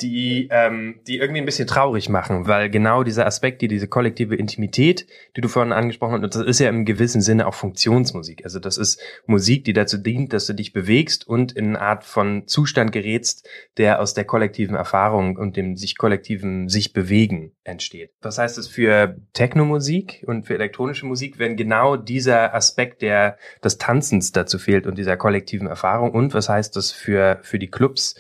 die, 0.01 0.49
ähm, 0.51 1.01
die 1.07 1.19
irgendwie 1.19 1.41
ein 1.41 1.47
bisschen 1.47 1.69
traurig 1.69 2.09
machen, 2.09 2.47
weil 2.47 2.69
genau 2.71 3.05
dieser 3.05 3.27
Aspekt, 3.27 3.63
die 3.63 3.69
diese 3.69 3.89
kollektive 3.89 4.35
Intimität, 4.35 5.07
die 5.37 5.41
du 5.41 5.49
vorhin 5.49 5.73
angesprochen 5.73 6.23
hast, 6.23 6.35
das 6.35 6.47
ist 6.47 6.59
ja 6.59 6.69
im 6.69 6.85
gewissen 6.85 7.21
Sinne 7.21 7.47
auch 7.47 7.55
Funktionsmusik. 7.55 8.45
Also 8.45 8.59
das 8.59 8.77
ist 8.77 9.01
Musik, 9.27 9.65
die 9.65 9.73
dazu 9.73 9.99
dient, 9.99 10.33
dass 10.33 10.47
du 10.47 10.55
dich 10.55 10.73
bewegst 10.73 11.29
und 11.29 11.53
in 11.53 11.77
eine 11.77 11.81
Art 11.81 12.05
von 12.05 12.47
Zustand 12.47 12.91
gerätst, 12.93 13.49
der 13.77 14.01
aus 14.01 14.15
der 14.15 14.25
kollektiven 14.25 14.75
Erfahrung 14.75 15.37
und 15.37 15.57
dem 15.57 15.77
sich 15.77 15.97
kollektiven 15.97 16.69
sich 16.69 16.93
bewegen 16.93 17.53
entsteht. 17.63 18.11
Was 18.21 18.39
heißt 18.39 18.59
das 18.59 18.67
für 18.67 19.17
Technomusik 19.33 20.25
und 20.27 20.45
für 20.47 20.54
elektronische 20.55 21.07
Musik, 21.07 21.39
wenn 21.39 21.57
genau 21.57 21.97
dieser 21.97 22.55
Aspekt 22.55 23.03
der, 23.03 23.37
des 23.63 23.79
Tanzens 23.79 24.33
dazu 24.33 24.59
fehlt 24.59 24.87
und 24.87 24.97
dieser 24.97 25.17
kollektiven 25.17 25.67
Erfahrung? 25.67 26.13
Und 26.13 26.35
was 26.35 26.49
heißt 26.49 26.77
das 26.77 26.93
für, 26.93 27.39
für 27.43 27.59
die 27.59 27.71
Clubs, 27.71 28.15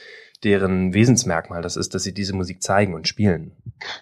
deren 0.44 0.92
Wesensmerkmal 0.92 1.62
das 1.62 1.76
ist, 1.76 1.94
dass 1.94 2.02
sie 2.02 2.12
diese 2.12 2.34
Musik 2.34 2.62
zeigen 2.62 2.94
und 2.94 3.08
spielen. 3.08 3.52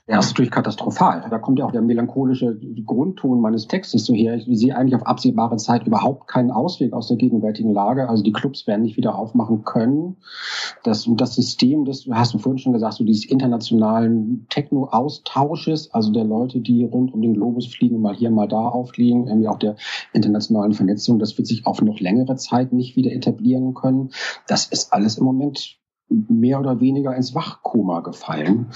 Ja, 0.07 0.17
das 0.17 0.27
ist 0.27 0.33
natürlich 0.33 0.51
katastrophal. 0.51 1.25
Da 1.31 1.39
kommt 1.39 1.59
ja 1.59 1.65
auch 1.65 1.73
der 1.73 1.83
melancholische 1.83 2.59
Grundton 2.85 3.41
meines 3.41 3.69
Textes 3.69 4.05
so 4.05 4.15
her. 4.15 4.35
Ich 4.35 4.47
sehe 4.59 4.77
eigentlich 4.77 4.95
auf 4.95 5.07
absehbare 5.07 5.57
Zeit 5.57 5.87
überhaupt 5.87 6.29
keinen 6.29 6.51
Ausweg 6.51 6.93
aus 6.93 7.09
der 7.09 7.17
gegenwärtigen 7.17 7.73
Lage. 7.73 8.09
Also 8.09 8.23
die 8.23 8.33
Clubs 8.33 8.67
werden 8.67 8.83
nicht 8.83 8.97
wieder 8.97 9.17
aufmachen 9.17 9.65
können. 9.65 10.17
Das, 10.85 11.09
das 11.17 11.35
System, 11.35 11.85
das 11.85 12.07
hast 12.11 12.35
du 12.35 12.39
vorhin 12.39 12.59
schon 12.59 12.73
gesagt, 12.73 12.95
so 12.95 13.05
dieses 13.05 13.25
internationalen 13.25 14.47
Techno-Austausches, 14.51 15.93
also 15.93 16.13
der 16.13 16.25
Leute, 16.25 16.61
die 16.61 16.85
rund 16.85 17.15
um 17.15 17.23
den 17.23 17.35
Globus 17.35 17.67
fliegen, 17.67 18.01
mal 18.01 18.15
hier, 18.15 18.31
mal 18.31 18.49
da 18.49 18.69
auffliegen, 18.69 19.27
irgendwie 19.29 19.49
auch 19.49 19.59
der 19.59 19.77
internationalen 20.13 20.73
Vernetzung, 20.73 21.19
das 21.19 21.37
wird 21.39 21.47
sich 21.47 21.67
auf 21.67 21.81
noch 21.83 22.01
längere 22.01 22.37
Zeit 22.37 22.73
nicht 22.73 22.97
wieder 22.97 23.13
etablieren 23.13 23.75
können. 23.75 24.11
Das 24.47 24.67
ist 24.67 24.93
alles 24.93 25.19
im 25.19 25.25
Moment 25.25 25.82
mehr 26.29 26.61
oder 26.61 26.81
weniger 26.81 27.15
ins 27.15 27.35
Wachkoma 27.35 28.01
gefallen. 28.01 28.67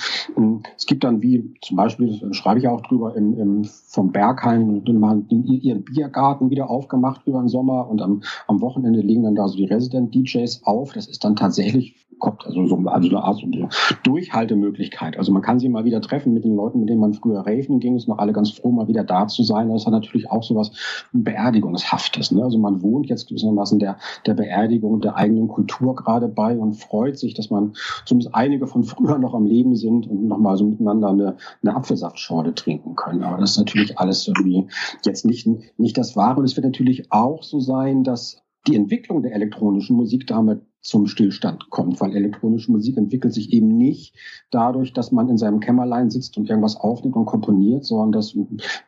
Es 0.76 0.86
gibt 0.86 1.04
dann 1.04 1.22
wie 1.22 1.54
zum 1.62 1.76
Beispiel, 1.76 2.18
das 2.18 2.36
schreibe 2.36 2.60
ich 2.60 2.68
auch 2.68 2.80
drüber, 2.80 3.16
im, 3.16 3.38
im, 3.38 3.64
vom 3.64 4.12
Bergheim, 4.12 4.82
ihren 4.84 5.84
Biergarten 5.84 6.50
wieder 6.50 6.70
aufgemacht 6.70 7.22
über 7.26 7.40
den 7.40 7.48
Sommer 7.48 7.88
und 7.88 8.02
am, 8.02 8.22
am 8.46 8.60
Wochenende 8.60 9.00
legen 9.00 9.24
dann 9.24 9.34
da 9.34 9.48
so 9.48 9.56
die 9.56 9.66
Resident-DJs 9.66 10.62
auf. 10.64 10.92
Das 10.92 11.06
ist 11.06 11.24
dann 11.24 11.36
tatsächlich 11.36 12.05
kommt 12.18 12.46
also 12.46 12.66
so 12.66 12.76
also 12.76 13.08
eine 13.08 13.22
Art 13.22 13.38
so 13.38 13.46
eine 13.46 13.68
Durchhaltemöglichkeit. 14.04 15.18
Also 15.18 15.32
man 15.32 15.42
kann 15.42 15.58
sie 15.58 15.68
mal 15.68 15.84
wieder 15.84 16.00
treffen 16.00 16.32
mit 16.32 16.44
den 16.44 16.56
Leuten, 16.56 16.80
mit 16.80 16.88
denen 16.88 17.00
man 17.00 17.14
früher 17.14 17.40
raven 17.40 17.80
ging, 17.80 17.96
ist 17.96 18.08
noch 18.08 18.18
alle 18.18 18.32
ganz 18.32 18.50
froh, 18.50 18.70
mal 18.70 18.88
wieder 18.88 19.04
da 19.04 19.26
zu 19.28 19.42
sein. 19.42 19.68
Das 19.68 19.86
hat 19.86 19.92
natürlich 19.92 20.30
auch 20.30 20.42
so 20.42 20.54
was 20.54 20.72
Beerdigungshaftes. 21.12 22.32
Ne? 22.32 22.42
Also 22.42 22.58
man 22.58 22.82
wohnt 22.82 23.06
jetzt 23.06 23.28
gewissermaßen 23.28 23.78
der, 23.78 23.98
der 24.24 24.34
Beerdigung 24.34 25.00
der 25.00 25.16
eigenen 25.16 25.48
Kultur 25.48 25.94
gerade 25.94 26.28
bei 26.28 26.56
und 26.56 26.74
freut 26.74 27.18
sich, 27.18 27.34
dass 27.34 27.50
man 27.50 27.74
zumindest 28.04 28.34
einige 28.34 28.66
von 28.66 28.84
früher 28.84 29.18
noch 29.18 29.34
am 29.34 29.46
Leben 29.46 29.76
sind 29.76 30.06
und 30.06 30.26
nochmal 30.26 30.56
so 30.56 30.64
miteinander 30.64 31.10
eine, 31.10 31.36
eine 31.62 31.76
Apfelsaftschorle 31.76 32.54
trinken 32.54 32.96
können. 32.96 33.22
Aber 33.22 33.38
das 33.38 33.52
ist 33.52 33.58
natürlich 33.58 33.98
alles 33.98 34.26
irgendwie 34.26 34.68
jetzt 35.04 35.24
nicht, 35.26 35.48
nicht 35.78 35.98
das 35.98 36.16
Wahre. 36.16 36.38
Und 36.38 36.44
es 36.44 36.56
wird 36.56 36.64
natürlich 36.64 37.12
auch 37.12 37.42
so 37.42 37.60
sein, 37.60 38.04
dass 38.04 38.42
die 38.66 38.76
Entwicklung 38.76 39.22
der 39.22 39.32
elektronischen 39.32 39.96
Musik 39.96 40.26
damit 40.26 40.60
zum 40.86 41.06
Stillstand 41.06 41.70
kommt, 41.70 42.00
weil 42.00 42.14
elektronische 42.14 42.70
Musik 42.70 42.96
entwickelt 42.96 43.34
sich 43.34 43.52
eben 43.52 43.76
nicht 43.76 44.14
dadurch, 44.50 44.92
dass 44.92 45.12
man 45.12 45.28
in 45.28 45.38
seinem 45.38 45.60
Kämmerlein 45.60 46.10
sitzt 46.10 46.36
und 46.38 46.48
irgendwas 46.48 46.76
aufnimmt 46.76 47.16
und 47.16 47.26
komponiert, 47.26 47.84
sondern 47.84 48.12
dass 48.12 48.36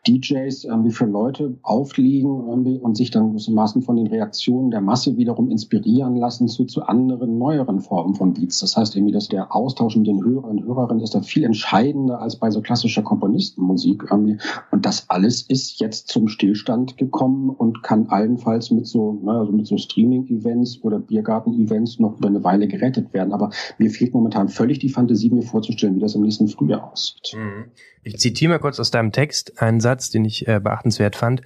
DJs 0.07 0.65
irgendwie 0.65 0.91
für 0.91 1.07
Leute 1.07 1.59
auflegen 1.63 2.49
irgendwie 2.49 2.79
und 2.79 2.97
sich 2.97 3.11
dann 3.11 3.31
gewissermaßen 3.31 3.83
von 3.83 3.97
den 3.97 4.07
Reaktionen 4.07 4.71
der 4.71 4.81
Masse 4.81 5.17
wiederum 5.17 5.51
inspirieren 5.51 6.17
lassen 6.17 6.49
zu, 6.49 6.65
zu 6.65 6.83
anderen, 6.83 7.39
neueren 7.39 7.81
Formen 7.81 8.15
von 8.15 8.35
Beats. 8.35 8.61
Das 8.61 8.77
heißt 8.77 8.97
irgendwie, 8.97 9.13
dass 9.13 9.29
der 9.29 9.55
Austausch 9.55 9.97
mit 9.97 10.07
den 10.07 10.23
Hörern 10.25 10.59
und 10.59 10.65
Hörerinnen 10.65 11.03
ist 11.03 11.15
da 11.15 11.23
viel 11.23 11.45
entscheidender 11.45 12.21
als 12.21 12.37
bei 12.37 12.51
so 12.51 12.61
klassischer 12.61 13.03
Komponistenmusik 13.03 14.05
irgendwie. 14.11 14.39
Und 14.71 14.87
das 14.87 15.09
alles 15.09 15.43
ist 15.43 15.81
jetzt 15.81 16.09
zum 16.09 16.29
Stillstand 16.29 16.97
gekommen 16.97 17.51
und 17.51 17.83
kann 17.83 18.07
allenfalls 18.09 18.71
mit 18.71 18.87
so, 18.87 19.21
also 19.27 19.53
mit 19.53 19.67
so 19.67 19.77
Streaming-Events 19.77 20.83
oder 20.83 20.99
Biergarten-Events 20.99 21.88
Events 21.89 21.99
noch 21.99 22.19
über 22.19 22.29
eine 22.29 22.45
Weile 22.45 22.69
gerettet 22.69 23.13
werden. 23.13 23.33
Aber 23.33 23.51
mir 23.79 23.91
fehlt 23.91 24.15
momentan 24.15 24.49
völlig 24.49 24.79
die 24.79 24.89
Fantasie, 24.89 25.31
mir 25.31 25.43
vorzustellen, 25.43 25.97
wie 25.97 26.01
das 26.01 26.15
im 26.15 26.23
nächsten 26.23 26.49
Frühjahr 26.49 26.93
aussieht. 26.93 27.35
Mhm. 27.35 27.71
Ich 28.03 28.19
zitiere 28.19 28.53
mal 28.53 28.59
kurz 28.59 28.79
aus 28.79 28.91
deinem 28.91 29.13
Text 29.13 29.61
einen 29.61 29.81
Satz, 29.81 30.11
den 30.11 30.25
ich 30.25 30.47
äh, 30.47 30.61
beachtenswert 30.61 31.17
fand. 31.17 31.43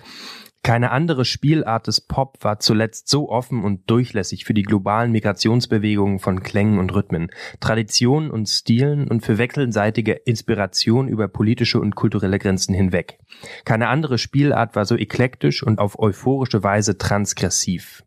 Keine 0.64 0.92
andere 0.92 1.24
Spielart 1.24 1.88
des 1.88 2.00
Pop 2.00 2.38
war 2.42 2.60
zuletzt 2.60 3.08
so 3.08 3.28
offen 3.28 3.64
und 3.64 3.90
durchlässig 3.90 4.44
für 4.44 4.54
die 4.54 4.62
globalen 4.62 5.10
Migrationsbewegungen 5.10 6.20
von 6.20 6.44
Klängen 6.44 6.78
und 6.78 6.94
Rhythmen, 6.94 7.32
Traditionen 7.58 8.30
und 8.30 8.48
Stilen 8.48 9.08
und 9.08 9.26
für 9.26 9.38
wechselseitige 9.38 10.12
Inspiration 10.12 11.08
über 11.08 11.26
politische 11.26 11.80
und 11.80 11.96
kulturelle 11.96 12.38
Grenzen 12.38 12.74
hinweg. 12.74 13.18
Keine 13.64 13.88
andere 13.88 14.18
Spielart 14.18 14.76
war 14.76 14.84
so 14.84 14.94
eklektisch 14.94 15.64
und 15.64 15.80
auf 15.80 15.98
euphorische 15.98 16.62
Weise 16.62 16.96
transgressiv. 16.96 18.04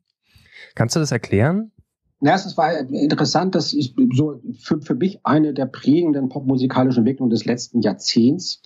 Kannst 0.75 0.95
du 0.95 1.01
das 1.01 1.11
erklären? 1.11 1.71
Ja, 2.21 2.33
es 2.35 2.57
war 2.57 2.71
interessant, 2.79 3.55
das 3.55 3.73
ist 3.73 3.93
so 4.13 4.39
für, 4.57 4.79
für 4.79 4.95
mich 4.95 5.19
eine 5.23 5.53
der 5.53 5.65
prägenden 5.65 6.29
popmusikalischen 6.29 7.01
Entwicklungen 7.01 7.29
des 7.29 7.43
letzten 7.43 7.81
Jahrzehnts, 7.81 8.61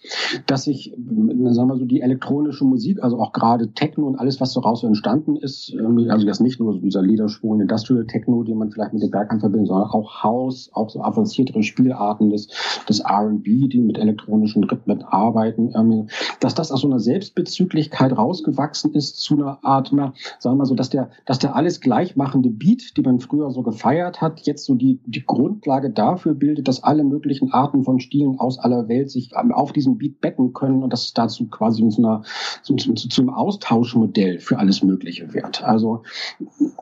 dass 0.45 0.65
sich, 0.65 0.93
sagen 0.95 1.67
wir 1.67 1.75
so, 1.75 1.85
die 1.85 2.01
elektronische 2.01 2.63
Musik, 2.63 3.01
also 3.01 3.19
auch 3.19 3.33
gerade 3.33 3.73
Techno 3.73 4.05
und 4.05 4.17
alles, 4.17 4.39
was 4.39 4.53
so 4.53 4.59
raus 4.59 4.83
entstanden 4.83 5.35
ist, 5.35 5.75
also 6.09 6.27
das 6.27 6.39
nicht 6.39 6.59
nur 6.59 6.73
so 6.73 6.79
dieser 6.79 7.01
Liederspulen 7.01 7.61
Industrial 7.61 8.05
Techno, 8.05 8.43
den 8.43 8.59
man 8.59 8.69
vielleicht 8.69 8.93
mit 8.93 9.01
den 9.01 9.09
Bergern 9.09 9.39
verbindet, 9.39 9.69
sondern 9.69 9.89
auch 9.89 10.23
House, 10.23 10.69
auch 10.73 10.91
so 10.91 11.01
avanciertere 11.01 11.63
Spielarten 11.63 12.29
des, 12.29 12.49
des 12.87 12.99
R&B, 12.99 13.67
die 13.67 13.81
mit 13.81 13.97
elektronischen 13.97 14.63
Rhythmen 14.63 15.01
arbeiten, 15.01 16.07
dass 16.39 16.53
das 16.53 16.71
aus 16.71 16.81
so 16.81 16.87
einer 16.87 16.99
Selbstbezüglichkeit 16.99 18.15
rausgewachsen 18.15 18.93
ist 18.93 19.17
zu 19.17 19.35
einer 19.35 19.57
Art, 19.63 19.91
sagen 20.37 20.57
wir 20.57 20.65
so, 20.67 20.75
dass 20.75 20.91
der, 20.91 21.09
dass 21.25 21.39
der 21.39 21.55
alles 21.55 21.81
gleichmachende 21.81 22.51
Beat, 22.51 22.95
die 22.95 23.01
man 23.01 23.19
früher 23.19 23.38
früher 23.39 23.51
so 23.51 23.63
gefeiert 23.63 24.21
hat, 24.21 24.41
jetzt 24.41 24.65
so 24.65 24.75
die, 24.75 24.99
die 25.05 25.25
Grundlage 25.25 25.89
dafür 25.89 26.33
bildet, 26.33 26.67
dass 26.67 26.83
alle 26.83 27.03
möglichen 27.03 27.51
Arten 27.51 27.83
von 27.83 27.99
Stilen 27.99 28.39
aus 28.39 28.59
aller 28.59 28.87
Welt 28.87 29.09
sich 29.09 29.31
auf 29.35 29.71
diesem 29.71 29.97
Beat 29.97 30.19
betten 30.19 30.53
können 30.53 30.83
und 30.83 30.91
dass 30.91 31.05
es 31.05 31.13
dazu 31.13 31.47
quasi 31.47 31.87
zu, 31.89 32.01
einer, 32.01 32.23
zu, 32.63 32.75
zu, 32.75 32.93
zu 32.93 33.21
einem 33.21 33.29
Austauschmodell 33.29 34.39
für 34.39 34.57
alles 34.57 34.83
Mögliche 34.83 35.33
wird. 35.33 35.63
Also 35.63 36.03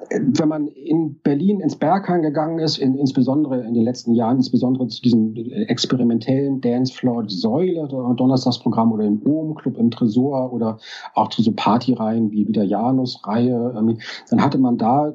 wenn 0.10 0.48
man 0.48 0.68
in 0.68 1.20
Berlin 1.22 1.60
ins 1.60 1.76
Berghain 1.76 2.22
gegangen 2.22 2.60
ist, 2.60 2.78
in, 2.78 2.96
insbesondere 2.96 3.62
in 3.62 3.74
den 3.74 3.84
letzten 3.84 4.14
Jahren, 4.14 4.38
insbesondere 4.38 4.88
zu 4.88 5.02
diesem 5.02 5.36
experimentellen 5.68 6.62
Dancefloor 6.62 7.26
Säule, 7.28 7.88
Donnerstagsprogramm 7.88 8.92
oder 8.92 9.06
im 9.06 9.22
Ohm 9.26 9.56
Club 9.56 9.78
im 9.78 9.92
Tresor 9.92 10.52
oder 10.52 10.80
auch 11.14 11.30
zu 11.30 11.42
so 11.42 11.52
Partyreihen 11.52 12.32
wie, 12.32 12.48
wie 12.48 12.54
der 12.54 12.66
Janus-Reihe, 12.66 13.74
dann 14.30 14.42
hatte 14.42 14.58
man 14.58 14.78
da 14.78 15.14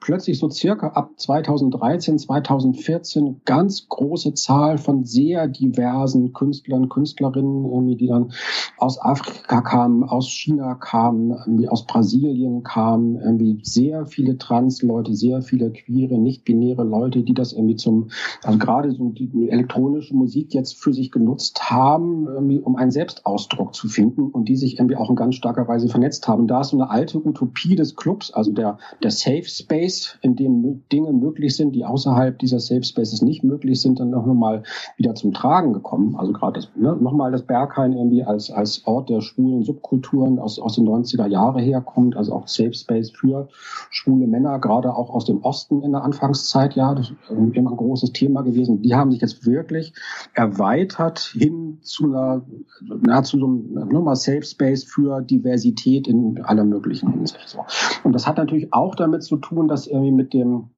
plötzlich 0.00 0.38
so 0.38 0.50
circa 0.50 0.88
ab 0.88 1.10
2013, 1.16 2.18
2014 2.18 3.40
ganz 3.44 3.88
große 3.88 4.34
Zahl 4.34 4.78
von 4.78 5.04
sehr 5.04 5.48
diversen 5.48 6.32
Künstlern, 6.32 6.88
Künstlerinnen, 6.88 7.96
die 7.96 8.06
dann 8.06 8.32
aus 8.78 9.00
Afrika 9.00 9.60
kamen, 9.62 10.04
aus 10.04 10.28
China 10.28 10.74
kamen, 10.74 11.32
aus 11.68 11.86
Brasilien 11.86 12.62
kamen, 12.62 13.16
irgendwie 13.16 13.58
sehr 13.62 14.06
viele 14.06 14.38
Trans-Leute, 14.38 15.14
sehr 15.14 15.42
viele 15.42 15.70
queere, 15.72 16.18
nicht-binäre 16.18 16.84
Leute, 16.84 17.22
die 17.22 17.34
das 17.34 17.52
irgendwie 17.52 17.76
zum, 17.76 18.10
also 18.42 18.58
gerade 18.58 18.92
so 18.92 19.10
die 19.10 19.48
elektronische 19.50 20.14
Musik 20.14 20.54
jetzt 20.54 20.76
für 20.76 20.92
sich 20.92 21.10
genutzt 21.10 21.70
haben, 21.70 22.26
irgendwie, 22.26 22.60
um 22.60 22.76
einen 22.76 22.90
Selbstausdruck 22.90 23.74
zu 23.74 23.88
finden 23.88 24.30
und 24.30 24.48
die 24.48 24.56
sich 24.56 24.78
irgendwie 24.78 24.96
auch 24.96 25.10
in 25.10 25.16
ganz 25.16 25.36
starker 25.36 25.66
Weise 25.68 25.88
vernetzt 25.88 26.28
haben. 26.28 26.46
Da 26.46 26.60
ist 26.60 26.68
so 26.68 26.76
eine 26.76 26.90
alte 26.90 27.18
Utopie 27.18 27.76
des 27.76 27.96
Clubs, 27.96 28.30
also 28.30 28.52
der, 28.52 28.78
der 29.02 29.10
Safe 29.10 29.44
Space, 29.44 29.85
Space, 29.86 30.18
in 30.22 30.36
dem 30.36 30.82
Dinge 30.92 31.12
möglich 31.12 31.56
sind, 31.56 31.72
die 31.72 31.84
außerhalb 31.84 32.38
dieser 32.38 32.60
Safe 32.60 32.82
Spaces 32.82 33.22
nicht 33.22 33.44
möglich 33.44 33.80
sind, 33.80 34.00
dann 34.00 34.14
auch 34.14 34.26
nochmal 34.26 34.62
wieder 34.96 35.14
zum 35.14 35.32
Tragen 35.32 35.72
gekommen. 35.72 36.16
Also 36.16 36.32
gerade 36.32 36.60
das, 36.60 36.70
ne, 36.76 36.96
nochmal 36.96 37.32
das 37.32 37.42
Berghain 37.42 37.92
irgendwie 37.92 38.24
als, 38.24 38.50
als 38.50 38.86
Ort 38.86 39.08
der 39.08 39.20
schwulen 39.20 39.62
Subkulturen 39.62 40.38
aus, 40.38 40.58
aus 40.58 40.76
den 40.76 40.88
90er 40.88 41.26
Jahre 41.26 41.60
herkommt, 41.60 42.16
also 42.16 42.32
auch 42.34 42.48
Safe 42.48 42.74
Space 42.74 43.10
für 43.10 43.48
schwule 43.90 44.26
Männer, 44.26 44.58
gerade 44.58 44.94
auch 44.94 45.10
aus 45.10 45.24
dem 45.24 45.42
Osten 45.42 45.82
in 45.82 45.92
der 45.92 46.02
Anfangszeit, 46.02 46.74
ja, 46.74 46.94
das 46.94 47.10
ist 47.10 47.16
immer 47.30 47.70
ein 47.70 47.76
großes 47.76 48.12
Thema 48.12 48.42
gewesen. 48.42 48.82
Die 48.82 48.94
haben 48.94 49.10
sich 49.10 49.20
jetzt 49.20 49.46
wirklich 49.46 49.92
erweitert 50.34 51.18
hin 51.18 51.78
zu 51.82 52.06
einer, 52.06 52.42
na, 52.80 53.22
so 53.22 53.36
einem 53.36 53.88
nochmal 53.90 54.16
Safe 54.16 54.42
Space 54.42 54.84
für 54.84 55.22
Diversität 55.22 56.08
in 56.08 56.42
aller 56.44 56.64
möglichen 56.64 57.10
Hinsicht. 57.12 57.48
So. 57.48 57.64
Und 58.04 58.12
das 58.12 58.26
hat 58.26 58.36
natürlich 58.36 58.72
auch 58.72 58.94
damit 58.94 59.22
zu 59.22 59.36
tun, 59.36 59.68
dass 59.68 59.75
irgendwie 59.84 60.12
mit 60.12 60.32
dem 60.32 60.70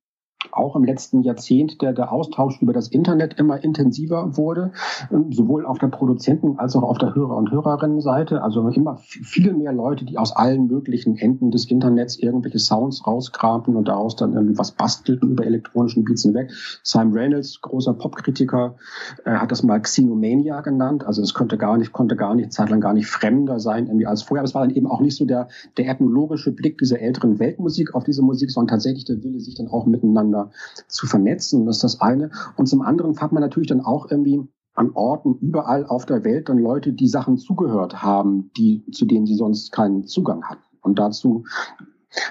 auch 0.53 0.77
im 0.77 0.85
letzten 0.85 1.23
Jahrzehnt 1.23 1.83
der, 1.83 1.93
der 1.93 2.13
Austausch 2.13 2.63
über 2.63 2.73
das 2.73 2.89
Internet 2.89 3.39
immer 3.39 3.63
intensiver 3.63 4.37
wurde, 4.37 4.73
ähm, 5.11 5.33
sowohl 5.33 5.67
auf 5.67 5.79
der 5.79 5.89
Produzenten- 5.89 6.59
als 6.59 6.77
auch 6.77 6.83
auf 6.83 6.99
der 6.99 7.15
Hörer- 7.15 7.37
und 7.37 7.51
Hörerinnenseite. 7.51 8.43
Also 8.43 8.69
immer 8.69 8.97
viel 8.99 9.53
mehr 9.53 9.73
Leute, 9.73 10.05
die 10.05 10.17
aus 10.17 10.35
allen 10.35 10.69
möglichen 10.69 11.17
Enden 11.17 11.51
des 11.51 11.65
Internets 11.65 12.19
irgendwelche 12.19 12.61
Sounds 12.61 13.07
rauskramten 13.07 13.75
und 13.75 13.89
daraus 13.89 14.15
dann 14.15 14.33
irgendwie 14.33 14.59
was 14.59 14.73
bastelten 14.73 15.31
über 15.31 15.45
elektronischen 15.45 16.05
Beats 16.05 16.23
hinweg. 16.23 16.53
Simon 16.83 17.13
Reynolds, 17.13 17.61
großer 17.61 17.95
Popkritiker, 17.95 18.77
äh, 19.25 19.33
hat 19.33 19.51
das 19.51 19.65
mal 19.65 19.81
Xenomania 19.81 20.61
genannt. 20.61 21.05
Also 21.05 21.21
es 21.21 21.35
konnte 21.35 21.59
gar 21.59 21.77
nicht, 21.79 21.93
konnte 21.93 22.15
gar 22.15 22.35
nicht, 22.35 22.53
zeitlang 22.53 22.81
gar 22.81 22.95
nicht 22.95 23.09
fremder 23.09 23.59
sein 23.59 23.87
irgendwie 23.87 24.07
als 24.07 24.23
vorher. 24.23 24.43
Aber 24.43 24.49
es 24.49 24.55
war 24.55 24.63
dann 24.63 24.75
eben 24.75 24.87
auch 24.87 25.01
nicht 25.01 25.17
so 25.17 25.25
der, 25.25 25.49
der 25.77 25.89
ethnologische 25.89 26.53
Blick 26.53 26.79
dieser 26.79 27.01
älteren 27.01 27.41
Weltmusik 27.41 27.95
auf 27.95 28.05
diese 28.05 28.23
Musik, 28.23 28.51
sondern 28.51 28.77
tatsächlich 28.77 29.05
der 29.05 29.23
Wille, 29.25 29.41
sich 29.41 29.57
dann 29.57 29.69
auch 29.69 29.87
miteinander 29.87 30.28
zu 30.87 31.07
vernetzen. 31.07 31.67
Das 31.67 31.77
ist 31.77 31.85
das 31.85 32.01
eine. 32.01 32.31
Und 32.57 32.67
zum 32.67 32.83
anderen 32.83 33.19
hat 33.21 33.33
man 33.33 33.43
natürlich 33.43 33.69
dann 33.69 33.81
auch 33.81 34.11
irgendwie 34.11 34.49
an 34.75 34.93
Orten 34.95 35.35
überall 35.41 35.87
auf 35.87 36.07
der 36.07 36.25
Welt 36.25 36.49
dann 36.49 36.59
Leute, 36.59 36.93
die 36.93 37.09
Sachen 37.09 37.37
zugehört 37.37 38.03
haben, 38.03 38.51
die, 38.57 38.85
zu 38.93 39.07
denen 39.07 39.27
sie 39.27 39.35
sonst 39.35 39.73
keinen 39.73 40.05
Zugang 40.05 40.45
hatten. 40.45 40.63
Und 40.81 40.99
dazu 40.99 41.45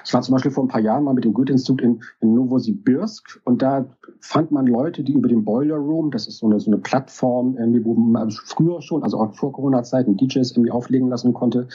ich 0.04 0.12
war 0.12 0.22
zum 0.22 0.32
Beispiel 0.32 0.50
vor 0.50 0.64
ein 0.64 0.68
paar 0.68 0.80
Jahren 0.80 1.04
mal 1.04 1.14
mit 1.14 1.24
dem 1.24 1.32
Goethe-Institut 1.32 1.80
in, 1.82 2.00
in 2.20 2.34
Novosibirsk 2.34 3.40
und 3.44 3.62
da 3.62 3.86
fand 4.20 4.50
man 4.50 4.66
Leute, 4.66 5.04
die 5.04 5.12
über 5.12 5.28
den 5.28 5.44
Boiler 5.44 5.76
Room, 5.76 6.10
das 6.10 6.26
ist 6.26 6.38
so 6.38 6.46
eine, 6.46 6.58
so 6.58 6.70
eine 6.70 6.78
Plattform, 6.78 7.56
irgendwie, 7.56 7.84
wo 7.84 7.94
man 7.94 8.30
früher 8.30 8.82
schon, 8.82 9.02
also 9.02 9.18
auch 9.18 9.34
vor 9.34 9.52
Corona-Zeiten, 9.52 10.16
DJs 10.16 10.50
irgendwie 10.52 10.70
auflegen 10.70 11.08
lassen 11.08 11.32
konnte, 11.32 11.68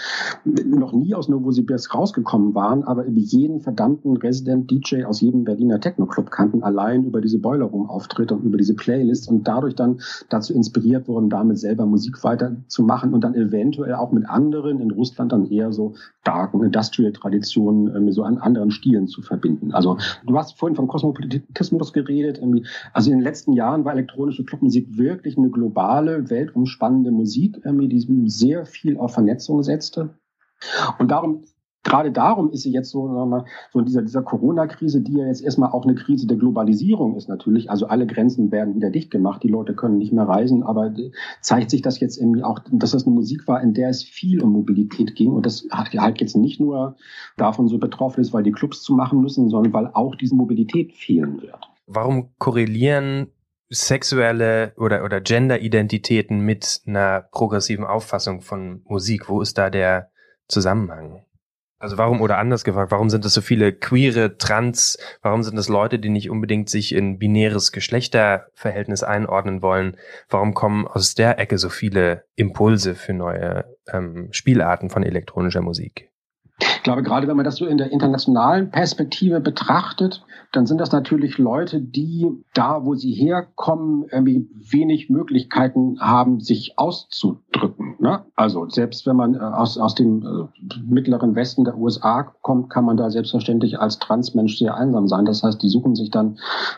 noch 0.44 0.92
nie 0.94 1.16
aus 1.16 1.30
Novosibirsk 1.30 1.96
rausgekommen 1.96 2.54
waren, 2.54 2.84
aber 2.84 3.06
über 3.06 3.20
jeden 3.20 3.62
verdammten 3.62 4.18
Resident-DJ 4.18 5.06
aus 5.06 5.22
jedem 5.22 5.46
Berliner 5.46 5.80
Techno-Club 5.80 6.32
kannten, 6.32 6.64
allein 6.64 7.06
über 7.06 7.22
diese 7.22 7.40
Boiler 7.40 7.66
Room-Auftritte 7.66 8.36
und 8.36 8.44
über 8.44 8.58
diese 8.58 8.76
Playlist 8.76 9.30
und 9.30 9.48
dadurch 9.48 9.76
dann 9.76 10.02
dazu 10.30 10.54
inspiriert 10.54 11.08
wurden, 11.08 11.30
damit 11.30 11.60
selber 11.60 11.86
Musik 11.86 12.24
weiterzumachen 12.24 13.14
und 13.14 13.24
dann 13.24 13.36
eventuell 13.36 13.94
auch 13.96 14.12
mit 14.12 14.30
anderen, 14.30 14.82
in 14.82 14.92
Russland 14.92 15.32
dann 15.32 15.46
eher 15.50 15.72
so 15.72 15.94
Dark- 16.24 16.54
und 16.54 16.64
Industrial-Traditionen, 18.04 18.12
so 18.12 18.24
an 18.24 18.38
anderen 18.38 18.72
Stilen 18.72 19.08
zu 19.08 19.22
verbinden. 19.22 19.74
Also 19.74 19.98
du 20.26 20.38
hast 20.38 20.58
vorhin 20.58 20.76
vom 20.76 20.88
Kosmopolitismus 20.88 21.94
geredet. 21.94 22.38
Irgendwie. 22.38 22.66
Also 22.94 23.12
in 23.12 23.18
den 23.18 23.24
letzten 23.24 23.54
Jahren 23.54 23.86
war 23.86 23.94
elektronische 23.94 24.44
Clubmusik 24.44 24.98
wirklich 24.98 25.38
eine 25.38 25.50
globale, 25.50 26.30
weltumspannende 26.30 27.12
Musik, 27.12 27.60
irgendwie, 27.64 27.88
die 27.88 28.30
sehr 28.30 28.66
viel 28.66 28.98
auf 28.98 29.14
Vernetzung 29.14 29.64
setzte. 29.64 30.10
Und 30.98 31.12
darum 31.12 31.44
gerade 31.84 32.12
darum 32.12 32.52
ist 32.52 32.64
sie 32.64 32.72
jetzt 32.72 32.90
so, 32.90 33.08
sagen 33.08 33.18
wir 33.18 33.26
mal, 33.26 33.46
so 33.72 33.80
in 33.80 33.86
dieser, 33.86 34.02
dieser 34.02 34.22
Corona-Krise, 34.22 35.02
die 35.02 35.18
ja 35.18 35.26
jetzt 35.28 35.44
erstmal 35.44 35.72
auch 35.72 35.86
eine 35.86 35.96
Krise 35.96 36.28
der 36.28 36.38
Globalisierung 36.38 37.16
ist 37.16 37.28
natürlich. 37.30 37.70
Also 37.70 37.88
alle 37.88 38.08
Grenzen 38.08 38.52
werden 38.52 38.76
wieder 38.76 38.90
dicht 38.90 39.12
gemacht, 39.12 39.44
die 39.44 39.50
Leute 39.50 39.76
können 39.76 39.98
nicht 39.98 40.14
mehr 40.14 40.28
reisen, 40.28 40.64
aber 40.64 40.94
zeigt 41.42 41.70
sich 41.70 41.82
das 41.82 42.00
jetzt 42.00 42.18
irgendwie 42.18 42.44
auch, 42.44 42.60
dass 42.72 42.92
das 42.92 43.06
eine 43.06 43.14
Musik 43.14 43.48
war, 43.48 43.62
in 43.62 43.74
der 43.74 43.90
es 43.90 44.04
viel 44.04 44.42
um 44.42 44.52
Mobilität 44.52 45.16
ging 45.16 45.32
und 45.32 45.46
das 45.46 45.68
hat 45.72 45.94
halt 45.94 46.22
jetzt 46.22 46.36
nicht 46.36 46.60
nur 46.60 46.96
davon 47.38 47.68
so 47.68 47.78
betroffen 47.78 48.22
ist, 48.22 48.34
weil 48.34 48.44
die 48.44 48.52
Clubs 48.52 48.82
zu 48.82 48.94
machen 48.94 49.22
müssen, 49.22 49.50
sondern 49.50 49.74
weil 49.74 49.88
auch 49.94 50.16
diese 50.16 50.36
Mobilität 50.36 50.94
fehlen 50.94 51.42
wird. 51.42 51.60
Warum 51.86 52.30
korrelieren 52.38 53.28
sexuelle 53.70 54.74
oder, 54.78 55.04
oder 55.04 55.20
Gender-Identitäten 55.20 56.40
mit 56.40 56.82
einer 56.86 57.28
progressiven 57.32 57.86
Auffassung 57.86 58.42
von 58.42 58.82
Musik? 58.86 59.30
Wo 59.30 59.42
ist 59.42 59.58
da 59.58 59.70
der 59.70 60.12
Zusammenhang? 60.48 61.24
Also 61.84 61.98
warum 61.98 62.22
oder 62.22 62.38
anders 62.38 62.64
gefragt, 62.64 62.92
warum 62.92 63.10
sind 63.10 63.26
es 63.26 63.34
so 63.34 63.42
viele 63.42 63.74
queere, 63.74 64.38
trans, 64.38 64.98
warum 65.22 65.44
sind 65.44 65.58
es 65.58 65.68
Leute, 65.68 66.00
die 66.00 66.08
nicht 66.08 66.30
unbedingt 66.30 66.70
sich 66.70 66.96
in 66.96 67.20
binäres 67.20 67.74
Geschlechterverhältnis 67.74 69.04
einordnen 69.04 69.62
wollen? 69.62 69.98
Warum 70.30 70.54
kommen 70.54 70.88
aus 70.88 71.14
der 71.14 71.40
Ecke 71.40 71.58
so 71.58 71.68
viele 71.68 72.24
Impulse 72.38 72.96
für 72.96 73.12
neue 73.12 73.66
ähm, 73.92 74.30
Spielarten 74.32 74.90
von 74.90 75.04
elektronischer 75.04 75.62
Musik? 75.62 76.10
Ich 76.78 76.84
glaube, 76.84 77.04
gerade 77.04 77.28
wenn 77.28 77.36
man 77.36 77.46
das 77.46 77.56
so 77.56 77.66
in 77.66 77.78
der 77.78 77.92
internationalen 77.92 78.70
Perspektive 78.70 79.40
betrachtet, 79.40 80.26
dann 80.52 80.66
sind 80.66 80.80
das 80.80 80.92
natürlich 80.92 81.38
Leute, 81.38 81.82
die 81.82 82.28
da, 82.54 82.86
wo 82.86 82.96
sie 82.96 83.14
herkommen, 83.14 84.06
irgendwie 84.12 84.50
wenig 84.54 85.10
Möglichkeiten 85.10 86.00
haben, 86.00 86.40
sich 86.40 86.78
auszudrücken. 86.78 87.96
Ne? 88.00 88.26
Also 88.36 88.70
selbst 88.70 89.06
wenn 89.06 89.16
man 89.16 89.36
äh, 89.36 89.40
aus, 89.40 89.78
aus 89.78 89.96
dem 89.96 90.24
äh, 90.24 90.78
mittleren 90.86 91.36
Westen 91.36 91.64
der 91.64 91.78
USA 91.78 92.24
kommt, 92.42 92.70
kann 92.70 92.86
man 92.86 92.98
da 92.98 93.10
selbstverständlich 93.10 93.80
als 93.80 94.00
Transmensch 94.00 94.58
sehr 94.58 94.76
einsam 94.76 95.08
sein. 95.08 95.26
Das 95.26 95.44
heißt, 95.44 95.62
die 95.62 95.70
suchen 95.70 95.96
sich 95.96 96.12
dann 96.12 96.38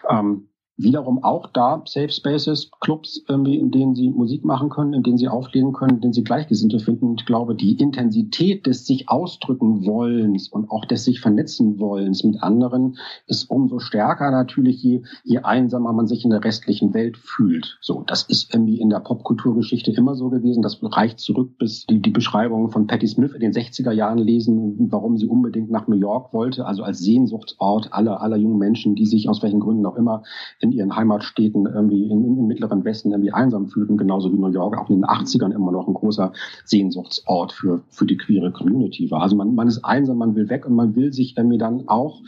ähm, 0.09 0.47
wiederum 0.77 1.23
auch 1.23 1.47
da 1.47 1.83
Safe 1.85 2.09
Spaces, 2.09 2.69
Clubs, 2.81 3.23
irgendwie, 3.27 3.57
in 3.57 3.71
denen 3.71 3.95
sie 3.95 4.09
Musik 4.09 4.43
machen 4.43 4.69
können, 4.69 4.93
in 4.93 5.03
denen 5.03 5.17
sie 5.17 5.27
auflegen 5.27 5.73
können, 5.73 5.95
in 5.95 6.01
denen 6.01 6.13
sie 6.13 6.23
Gleichgesinnte 6.23 6.79
finden. 6.79 7.15
Ich 7.17 7.25
glaube, 7.25 7.55
die 7.55 7.79
Intensität 7.79 8.65
des 8.65 8.85
sich 8.85 9.09
ausdrücken 9.09 9.85
Wollens 9.85 10.49
und 10.49 10.69
auch 10.69 10.85
des 10.85 11.05
sich 11.05 11.21
vernetzen 11.21 11.79
Wollens 11.79 12.23
mit 12.23 12.43
anderen 12.43 12.97
ist 13.27 13.49
umso 13.49 13.79
stärker 13.79 14.31
natürlich, 14.31 14.81
je, 14.83 15.03
je 15.23 15.39
einsamer 15.39 15.93
man 15.93 16.07
sich 16.07 16.25
in 16.25 16.31
der 16.31 16.43
restlichen 16.43 16.93
Welt 16.93 17.17
fühlt. 17.17 17.77
So, 17.81 18.03
das 18.05 18.23
ist 18.23 18.53
irgendwie 18.53 18.79
in 18.79 18.89
der 18.89 18.99
Popkulturgeschichte 18.99 19.91
immer 19.91 20.15
so 20.15 20.29
gewesen. 20.29 20.61
Das 20.61 20.79
reicht 20.81 21.19
zurück 21.19 21.57
bis 21.57 21.85
die, 21.85 22.01
die 22.01 22.09
Beschreibungen 22.09 22.69
von 22.69 22.87
Patti 22.87 23.07
Smith 23.07 23.33
in 23.33 23.39
den 23.39 23.53
60er 23.53 23.91
Jahren 23.91 24.17
lesen, 24.17 24.91
warum 24.91 25.17
sie 25.17 25.27
unbedingt 25.27 25.71
nach 25.71 25.87
New 25.87 25.97
York 25.97 26.33
wollte, 26.33 26.65
also 26.65 26.83
als 26.83 26.99
Sehnsuchtsort 26.99 27.93
aller, 27.93 28.21
aller 28.21 28.37
jungen 28.37 28.57
Menschen, 28.57 28.95
die 28.95 29.05
sich 29.05 29.29
aus 29.29 29.41
welchen 29.41 29.59
Gründen 29.59 29.85
auch 29.85 29.95
immer 29.95 30.23
in 30.65 30.71
ihren 30.71 30.95
Heimatstädten 30.95 31.65
irgendwie 31.65 32.09
im, 32.09 32.25
im 32.25 32.47
mittleren 32.47 32.83
Westen 32.83 33.11
irgendwie 33.11 33.31
einsam 33.31 33.67
fühlten, 33.67 33.97
genauso 33.97 34.31
wie 34.31 34.37
New 34.37 34.49
York 34.49 34.77
auch 34.77 34.89
in 34.89 34.97
den 34.97 35.05
80ern 35.05 35.53
immer 35.53 35.71
noch 35.71 35.87
ein 35.87 35.93
großer 35.93 36.33
Sehnsuchtsort 36.65 37.53
für, 37.53 37.83
für 37.89 38.05
die 38.05 38.17
queere 38.17 38.51
Community 38.51 39.09
war. 39.11 39.21
Also 39.21 39.35
man, 39.35 39.55
man 39.55 39.67
ist 39.67 39.83
einsam, 39.85 40.17
man 40.17 40.35
will 40.35 40.49
weg 40.49 40.65
und 40.65 40.75
man 40.75 40.95
will 40.95 41.13
sich 41.13 41.37
irgendwie 41.37 41.57
dann 41.57 41.87
auch 41.87 42.21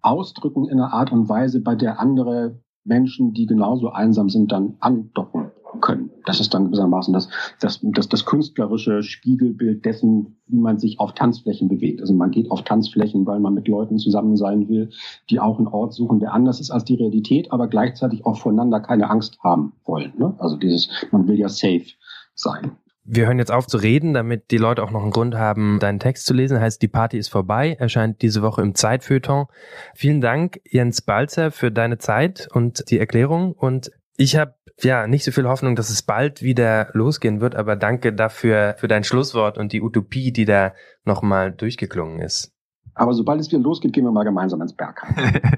ausdrücken 0.00 0.64
in 0.64 0.80
einer 0.80 0.92
Art 0.92 1.12
und 1.12 1.28
Weise, 1.28 1.60
bei 1.60 1.74
der 1.76 2.00
andere 2.00 2.58
Menschen, 2.84 3.32
die 3.32 3.46
genauso 3.46 3.90
einsam 3.90 4.28
sind, 4.28 4.50
dann 4.50 4.74
andocken 4.80 5.52
können. 5.80 6.10
Das 6.26 6.40
ist 6.40 6.54
dann 6.54 6.66
gewissermaßen 6.66 7.12
das, 7.12 7.28
das, 7.60 7.80
das, 7.82 8.08
das 8.08 8.24
künstlerische 8.24 9.02
Spiegelbild 9.02 9.84
dessen, 9.84 10.36
wie 10.46 10.58
man 10.58 10.78
sich 10.78 11.00
auf 11.00 11.14
Tanzflächen 11.14 11.68
bewegt. 11.68 12.00
Also 12.00 12.14
man 12.14 12.30
geht 12.30 12.50
auf 12.50 12.62
Tanzflächen, 12.62 13.26
weil 13.26 13.40
man 13.40 13.54
mit 13.54 13.68
Leuten 13.68 13.98
zusammen 13.98 14.36
sein 14.36 14.68
will, 14.68 14.90
die 15.30 15.40
auch 15.40 15.58
einen 15.58 15.68
Ort 15.68 15.94
suchen, 15.94 16.20
der 16.20 16.32
anders 16.32 16.60
ist 16.60 16.70
als 16.70 16.84
die 16.84 16.94
Realität, 16.94 17.50
aber 17.52 17.68
gleichzeitig 17.68 18.24
auch 18.26 18.38
voneinander 18.38 18.80
keine 18.80 19.10
Angst 19.10 19.38
haben 19.42 19.72
wollen. 19.84 20.12
Ne? 20.18 20.34
Also 20.38 20.56
dieses, 20.56 20.88
man 21.10 21.26
will 21.26 21.38
ja 21.38 21.48
safe 21.48 21.86
sein. 22.34 22.72
Wir 23.04 23.26
hören 23.26 23.38
jetzt 23.38 23.50
auf 23.50 23.66
zu 23.66 23.78
reden, 23.78 24.14
damit 24.14 24.52
die 24.52 24.58
Leute 24.58 24.82
auch 24.84 24.92
noch 24.92 25.02
einen 25.02 25.10
Grund 25.10 25.34
haben, 25.34 25.80
deinen 25.80 25.98
Text 25.98 26.24
zu 26.24 26.34
lesen. 26.34 26.60
Heißt, 26.60 26.80
die 26.80 26.88
Party 26.88 27.18
ist 27.18 27.30
vorbei, 27.30 27.76
erscheint 27.80 28.22
diese 28.22 28.42
Woche 28.42 28.62
im 28.62 28.76
Zeitfeuilleton. 28.76 29.46
Vielen 29.94 30.20
Dank, 30.20 30.60
Jens 30.70 31.02
Balzer, 31.02 31.50
für 31.50 31.72
deine 31.72 31.98
Zeit 31.98 32.48
und 32.52 32.88
die 32.90 33.00
Erklärung. 33.00 33.54
Und 33.54 33.90
ich 34.16 34.36
habe 34.36 34.54
ja 34.80 35.06
nicht 35.06 35.24
so 35.24 35.32
viel 35.32 35.48
Hoffnung, 35.48 35.76
dass 35.76 35.90
es 35.90 36.02
bald 36.02 36.42
wieder 36.42 36.88
losgehen 36.92 37.40
wird, 37.40 37.54
aber 37.54 37.76
danke 37.76 38.12
dafür 38.12 38.74
für 38.78 38.88
dein 38.88 39.04
Schlusswort 39.04 39.58
und 39.58 39.72
die 39.72 39.82
Utopie, 39.82 40.32
die 40.32 40.44
da 40.44 40.74
nochmal 41.04 41.52
durchgeklungen 41.52 42.20
ist. 42.20 42.52
Aber 42.94 43.14
sobald 43.14 43.40
es 43.40 43.50
wieder 43.50 43.62
losgeht, 43.62 43.92
gehen 43.92 44.04
wir 44.04 44.12
mal 44.12 44.24
gemeinsam 44.24 44.60
ins 44.60 44.74
Berg. 44.74 45.02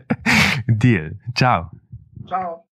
Deal. 0.68 1.18
Ciao. 1.34 1.70
Ciao. 2.26 2.64